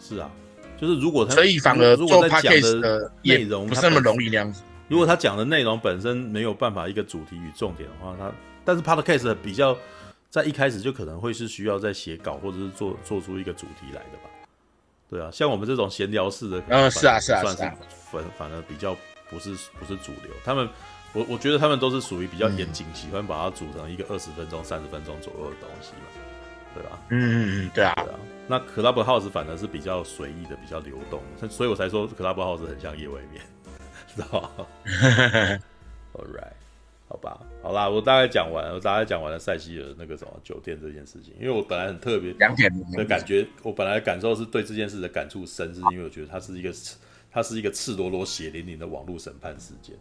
[0.00, 0.30] 是啊，
[0.76, 4.62] 就是如果他所以反而做 podcast 的内容不是那么容易那样子。
[4.88, 8.30] 如果他讲的内容本身没有办法一个主题与重点的话，他
[8.64, 9.76] 但是 podcast 比较
[10.30, 14.30] 在一开始就可能会是需要在写稿或者是做做出一个主题来的吧。
[15.08, 17.62] 对啊，像我们这种闲聊式的，嗯，是啊，是啊，算是
[18.10, 18.96] 反反而比较
[19.30, 20.32] 不是不是主流。
[20.44, 20.68] 他们，
[21.12, 26.08] 我我觉得他们都是属于比较严谨，喜欢把它组成一个二十分钟、三十分钟左右的东西嘛，
[26.74, 26.98] 对吧？
[27.10, 28.18] 嗯嗯嗯，对啊，对啊。
[28.46, 33.42] 那 Clubhouse 反而是比较随意的，比较流动，所以我才说 Clubhouse 很像夜未眠，
[34.14, 34.50] 知道吗
[36.14, 36.52] ？All right。
[37.06, 46.72] 好吧，好啦，我大概讲完，我大概讲完了塞西尔那个什么酒店这件事情，因为我本来很特别两点的感觉，我本来感受是对这件事的感触深，是因为我觉得它是一个
[47.30, 49.94] 它是一个赤裸裸血淋淋的网络审判事件，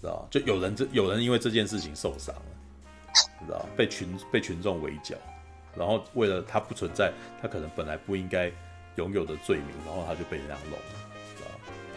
[0.00, 2.42] 知道就有人这有人因为这件事情受伤了，
[3.44, 5.16] 知道被群被群众围剿，
[5.78, 8.50] 然后为了他不存在，他可能本来不应该
[8.96, 10.84] 拥有的罪名，然后他就被人家弄了，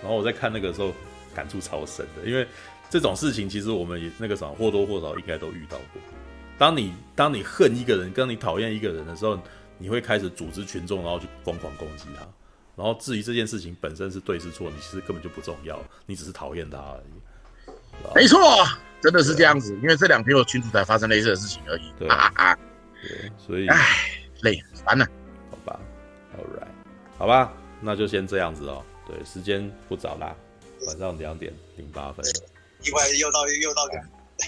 [0.02, 0.94] 然后我在看那个时候
[1.36, 2.48] 感触超深的，因为。
[2.92, 6.02] 这种事情其实我们也那个什么或多或少应该都遇到过。
[6.58, 9.40] 当你当你恨一个人，跟你讨厌一个人的时候，
[9.78, 12.28] 你会开始组织群众，然后去疯狂攻击他。
[12.76, 18.14] 然后至于这件事情本身是对是错，你其实根本就不重要，你只是讨厌他而已。
[18.14, 18.38] 没错，
[19.02, 19.74] 真的是这样子。
[19.82, 21.94] 因为这两天有群主才发生类似的事情而已。
[21.98, 22.58] 对啊啊，
[23.02, 23.78] 对，所以唉，
[24.42, 25.06] 累烦了。
[25.50, 25.80] 好吧
[26.38, 26.68] ，All right，
[27.18, 28.84] 好吧，那就先这样子哦。
[29.08, 30.36] 对，时间不早啦，
[30.88, 32.26] 晚上两点零八分。
[32.84, 34.04] 意外又到又到点，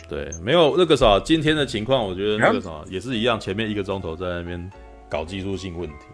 [0.10, 4.72] 对，没有那个啥，今天的情况，我觉得那个啥也是一样，前面一个钟头在那边
[5.10, 6.06] 搞技术性问题，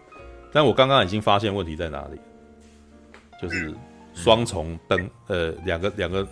[0.52, 2.20] 但我刚刚已经发现问题在哪里，
[3.42, 3.74] 就是
[4.14, 6.28] 双重灯，呃，两个两个，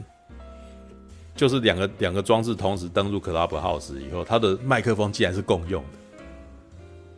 [1.37, 5.81] 就是两个两个装置同时登入 Clubhouse 以后，它的麦克风竟然是共用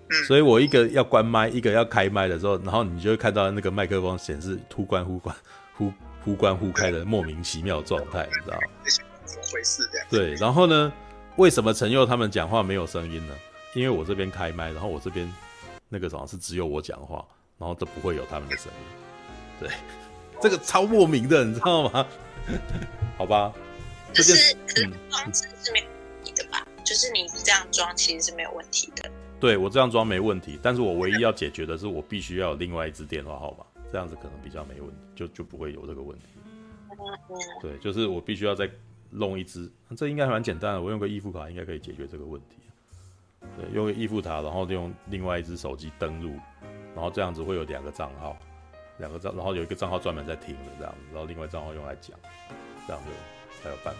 [0.08, 5.36] 的，所以我一个要关麦，一个要开麦的时候，然后你就会看到那个麦克风显示忽关忽关
[5.74, 5.92] 忽。
[6.22, 8.68] 忽关忽开的莫名其妙状态，你知道吗？
[9.24, 9.90] 怎么回事？
[9.90, 10.92] 这样对，然后呢？
[11.38, 13.34] 为什么陈佑他们讲话没有声音呢？
[13.74, 15.34] 因为我这边开麦，然后我这边
[15.88, 17.26] 那个好像是只有我讲话，
[17.58, 19.62] 然后都不会有他们的声音。
[19.62, 19.70] 对，
[20.42, 22.06] 这个超莫名的，你知道吗？
[23.18, 23.54] 好吧，
[24.14, 24.56] 这是
[25.10, 26.66] 装置是没有问题的吧？
[26.84, 29.12] 就是你这样装其实是没有问题的。
[29.40, 33.66] 对，我这样装没问题，但是我唯一要解决的是，我必须要有另外一支电话号码。
[33.92, 36.26] 这样子可能比较没问题，就就不会有这个问题。
[37.60, 38.70] 对，就是我必须要再
[39.10, 42.58] 弄一支，这应该还蛮简单的，我用个易付卡应该可以解决这个问题。
[43.58, 46.38] 对，用个易付卡，然后用另外一支手机登录，
[46.94, 48.38] 然后这样子会有两个账号，
[49.00, 52.16] 两个账，然后有一个账号专门在听的这样子，然后另外账号用来讲，
[52.86, 53.10] 这样就
[53.64, 54.00] 才有办法。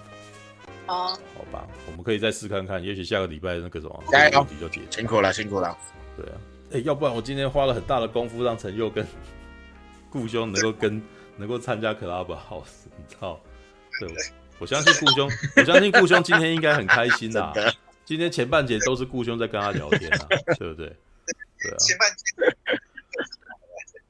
[0.88, 4.98] 哦，好吧，我们可以再试看看，也许下个礼拜那个什么加油，问题就解决。
[4.98, 5.78] 辛苦了，辛苦了。
[6.18, 6.36] 对啊，
[6.72, 9.06] 哎、欸，要不然我今天花了很大的功夫让陈佑跟。
[10.12, 11.00] 顾兄能够跟
[11.38, 13.40] 能够参加 Clubhouse，你知道？
[14.00, 14.10] 对，
[14.58, 17.54] 我相信顾兄， 我相信顾兄今天应该很开心呐、啊。
[18.06, 20.88] 今天前半节都是顾兄在跟他聊天啊，对不对？
[21.62, 21.78] 对啊。
[21.78, 22.56] 前半节。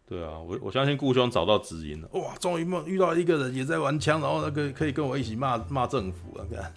[0.09, 2.09] 对啊，我我相信顾兄找到知音了。
[2.13, 6.73] 哇，终于梦遇到一个人也在玩枪，然后那个可以跟我一起骂骂政府啊，看。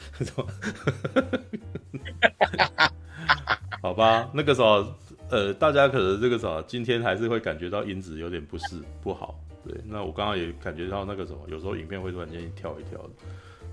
[3.80, 4.86] 好吧，那个时候。
[5.30, 9.34] 呃，大家可能这个啥，今天还是会感觉到音质有点不适不好。
[9.64, 13.10] 对，那我刚刚也感觉到那个什么，有时候影片会突然间跳一跳的，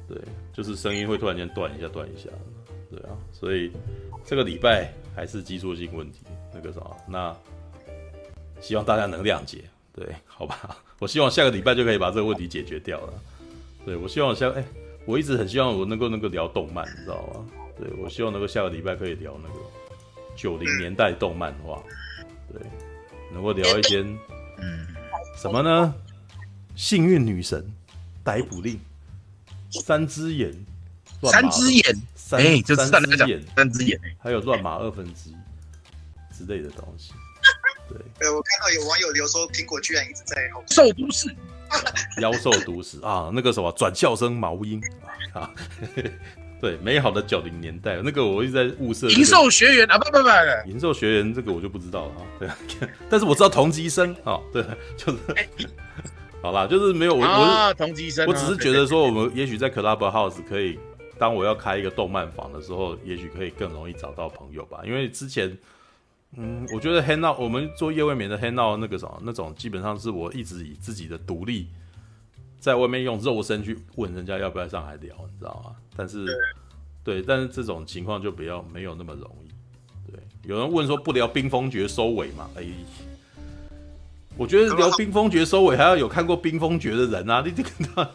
[0.07, 0.21] 对，
[0.53, 2.29] 就是声音会突然间断一下断一下。
[2.89, 3.69] 对啊，所以
[4.23, 7.35] 这个礼拜还是技术性问题，那个啥，那
[8.61, 10.77] 希望大家能谅解，对，好吧？
[10.99, 13.13] 我希望下个礼拜就可以把这个问题解决掉了。
[13.85, 14.65] 对，我希望下，哎、欸，
[15.05, 17.45] 我一直很希望我能够能够聊动漫，你知道吗？
[17.77, 19.59] 对，我希望能够下个礼拜可以聊那个。
[20.35, 21.83] 九零年代动漫画，
[22.53, 22.61] 对，
[23.33, 23.99] 能够聊一些，
[24.57, 24.87] 嗯，
[25.35, 25.93] 什么呢？
[26.77, 27.69] 幸运女神、
[28.23, 28.79] 逮捕令、
[29.69, 30.53] 三只眼、
[31.21, 31.83] 三只眼，
[32.31, 35.35] 哎、欸，就三只眼，三只眼，还有乱码二分之一
[36.33, 37.11] 之类的东西。
[37.89, 41.29] 对，呃，我看到有网友留说，苹果居然一直在受毒死，
[42.21, 44.81] 妖兽毒死啊，那个什么转校生毛音
[45.33, 45.51] 啊。
[46.61, 49.19] 对，美好的九零年代，那个我一直在物色、那个。
[49.19, 52.21] 银兽学员啊，不不不，银兽学员这个我就不知道了啊。
[52.37, 52.49] 对，
[53.09, 54.61] 但是我知道同级生啊，对，
[54.97, 55.19] 就是，
[56.41, 60.77] 好啦，就是没有我我同级生，我只是觉得说，我们也许在 Clubhouse 可以，
[61.17, 64.81] 当我要开一个动漫房的时候，也许可以更容易找到朋友吧。
[64.85, 65.57] 因为之前，
[66.35, 71.67] 嗯，我觉得 Hangout 我们做夜未眠的 Hangout 那个什么那种，基本上是我一直以自己的独立。
[72.59, 75.75] 在外面用肉身去问人家要不要上来聊，你知道吗？
[75.95, 76.25] 但是，
[77.05, 80.11] 对，但是这种情况就比较没有那么容易。
[80.11, 82.49] 对，有人问说不聊冰封诀收尾嘛？
[82.57, 82.65] 哎，
[84.35, 88.11] 我觉得聊冰封诀收尾还要有看过冰封诀的人啊，你这个，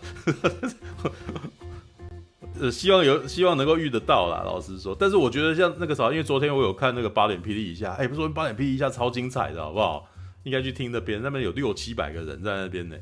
[2.61, 4.43] 呃，希望有希望能够遇得到啦。
[4.45, 10.09] 老实说，但是我觉得像那个啥，因为昨天我有看那个八点霹雳一下，哎，不是说八点霹雳一下超精彩的，好不好？
[10.45, 12.97] 应该去听那边，那边有六七百个人在那边呢。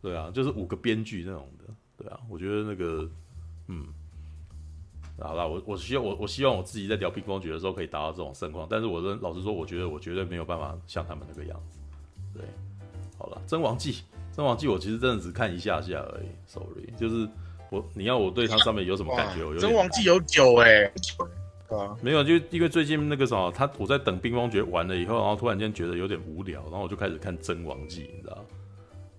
[0.00, 1.74] 对啊，就是五个编剧那种的。
[1.96, 3.08] 对啊，我觉得那个，
[3.66, 3.84] 嗯，
[5.18, 11.78] 好啦，我我希望我我希望我自己在聊冰封诀的时候可以达到这种盛况，但是我跟老实说，我觉得我绝对没有办法像他们那个样子。
[12.32, 12.44] 对，
[13.18, 13.92] 好了，《真王记》
[14.32, 17.28] 《真王记》我其实真的只看一下下而已，sorry，就是
[17.70, 19.44] 我你要我对它上面有什么感觉？
[19.44, 20.92] 我有《真王记》有酒哎、欸。
[21.68, 28.42] 啊，没有，就因为最近那个什么，他我在等冰封诀完了以后，然后突然间觉得有点无聊，然后我就开始看《真王记》，你知道？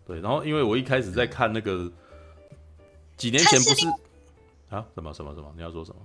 [0.08, 1.92] 对，然后因为我一开始在看那个
[3.18, 3.86] 几年前不是
[4.70, 4.84] 啊？
[4.96, 5.54] 什么什么什么？
[5.56, 6.02] 你要说什么？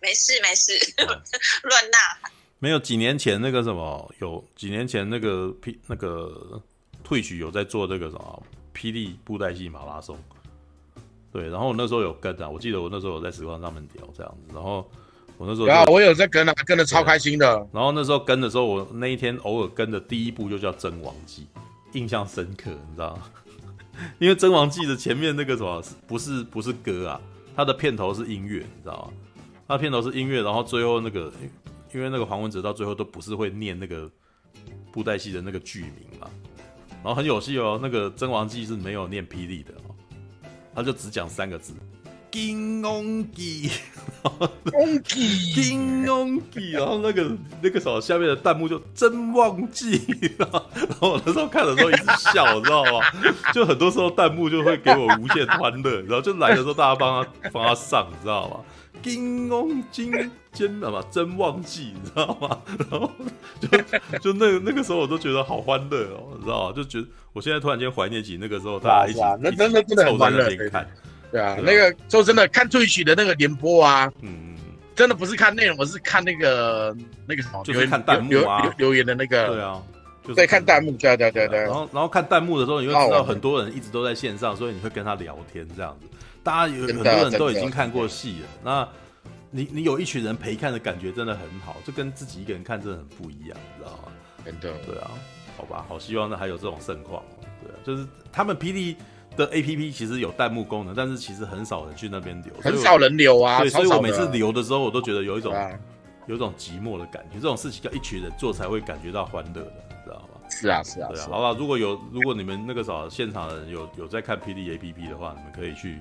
[0.00, 0.72] 没事没事，
[1.02, 2.30] 乱呐、嗯。
[2.60, 6.62] 没有几年前那个什么，有几年前那个 P 那个
[7.04, 10.16] Twitch 有在做这个什么霹雳布袋戏马拉松。
[11.38, 14.90] 对，然后我那时候有跟啊，我记得我那时候有在时光上面聊这样子，然后
[15.36, 17.46] 我那时候啊，我有在跟啊，跟的超开心的。
[17.72, 21.46] 然后那时候跟的时候，我那一天偶尔跟的第一部就叫《真王记》，
[21.96, 23.22] 印象深刻，你知道吗？
[24.18, 27.20] 因为《真王记》的前面那个什么，不是不是歌啊，
[27.54, 29.12] 它的片头是音乐，你知道吗？
[29.68, 31.32] 它的片头是音乐，然后最后那个，
[31.94, 34.10] 因为那个黄文哲到最后都不是会念那个
[34.90, 36.28] 布袋戏的那个剧名嘛，
[37.04, 39.72] 然后很有戏哦，那个《真王记》是没有念霹雳的。
[40.78, 41.72] 他就只讲三个字，
[42.30, 43.68] 金翁记，
[44.72, 47.28] 翁记，金翁记，然后那个
[47.60, 50.00] 那个时候下面的弹幕就真忘记，
[50.38, 50.62] 然后
[51.00, 53.04] 我那时候看的时候一直笑，你知道吗？
[53.52, 58.60] 就很多时候弹幕就会给我无限欢乐，然后就来的时候大家帮他帮他上，你知道吗？
[59.02, 62.58] 金翁金金了嘛，真忘记，你知道吗？
[62.90, 63.10] 然后
[63.60, 66.72] 就就那个那个时候我都觉得好欢乐哦，你知道吗？
[66.76, 70.48] 就觉得我现在突然间怀念起那个时候大家一起，那真的真的很欢乐。
[70.70, 70.88] 看，
[71.30, 74.56] 对啊，那个说真的看 Twitch 的那个联播啊，嗯，
[74.96, 76.96] 真的不是看内容，我是看那个
[77.26, 79.82] 那个什么，就是看弹幕啊，留言的那个，对啊，
[80.34, 81.60] 对，看弹幕，对对对对。
[81.60, 86.08] 然后然后看弹幕的时候，你会知道很多人一直都在线上，所以你会跟他聊天这样子。
[86.48, 88.88] 大家有很多人都已经看过戏了，那
[89.50, 94.12] 你你有一群人陪看的感觉真的很好，就跟自己一个人看真的很不一样，你知道吗？
[94.46, 95.10] 真的，对啊，
[95.58, 97.22] 好吧，好希望呢还有这种盛况，
[97.62, 98.96] 对啊，就是他们霹雳
[99.36, 105.54] 的 APP 其实有弹幕功能，但是其实很少人去那边留，很少人留啊，对，所以我每次留的时候，我都觉得有一种
[106.24, 110.40] 有一种寂寞的感觉，这种事情要一群人做才会感觉到欢乐的，你知道吗？
[110.48, 115.98] 是啊，是啊，对啊，好了，如果有如果你们那个时候现场的人有有在看 P D A P P 的话，你们可以去。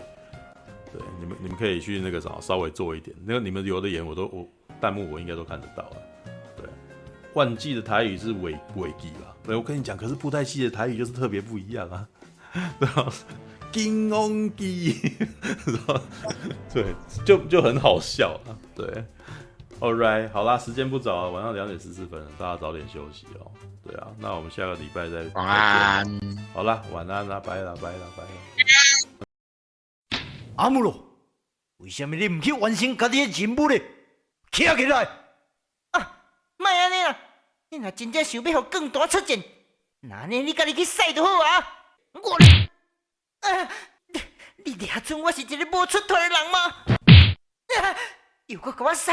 [0.98, 3.16] 对，你们你们可以去那个啥，稍微做一点。
[3.24, 4.48] 那个你们留的言，我都我
[4.82, 5.98] 弹幕我应该都看得到了。
[6.56, 6.66] 对，
[7.34, 9.36] 万记的台语是尾尾记吧？
[9.44, 12.08] 对，我跟你讲，可是布袋戏的台语就是特别不一样啊。
[12.80, 13.14] 对啊，
[13.72, 14.96] 金翁记，
[16.74, 16.86] 对，
[17.24, 18.58] 就就很好笑啊。
[18.74, 18.88] 对
[19.80, 23.52] ，All right，好啦，时间不早了，晚上两点十四分了，大家早点休息哦。
[23.86, 26.20] 对啊，那我们下个礼拜再晚安。
[26.54, 28.30] 好啦，晚安啦，拜啦，拜啦，拜了。
[30.58, 30.92] 阿姆罗，
[31.78, 33.80] 为什么你唔去完成家己的任务呢？
[34.52, 35.08] 起来起来！
[35.92, 36.22] 啊，
[36.58, 37.16] 莫安尼啦！
[37.70, 39.40] 你若真正想要互更大出战，
[40.00, 41.84] 那呢你家己去使就好啊！
[42.14, 42.34] 我，
[43.42, 43.70] 啊，
[44.08, 44.22] 你
[44.66, 46.60] 你俩准我是一个无出头的人吗？
[47.80, 47.96] 啊，
[48.48, 49.12] 又搁甲我使，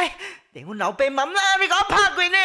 [0.52, 2.38] 连阮老爸妈妈你甲我拍过呢！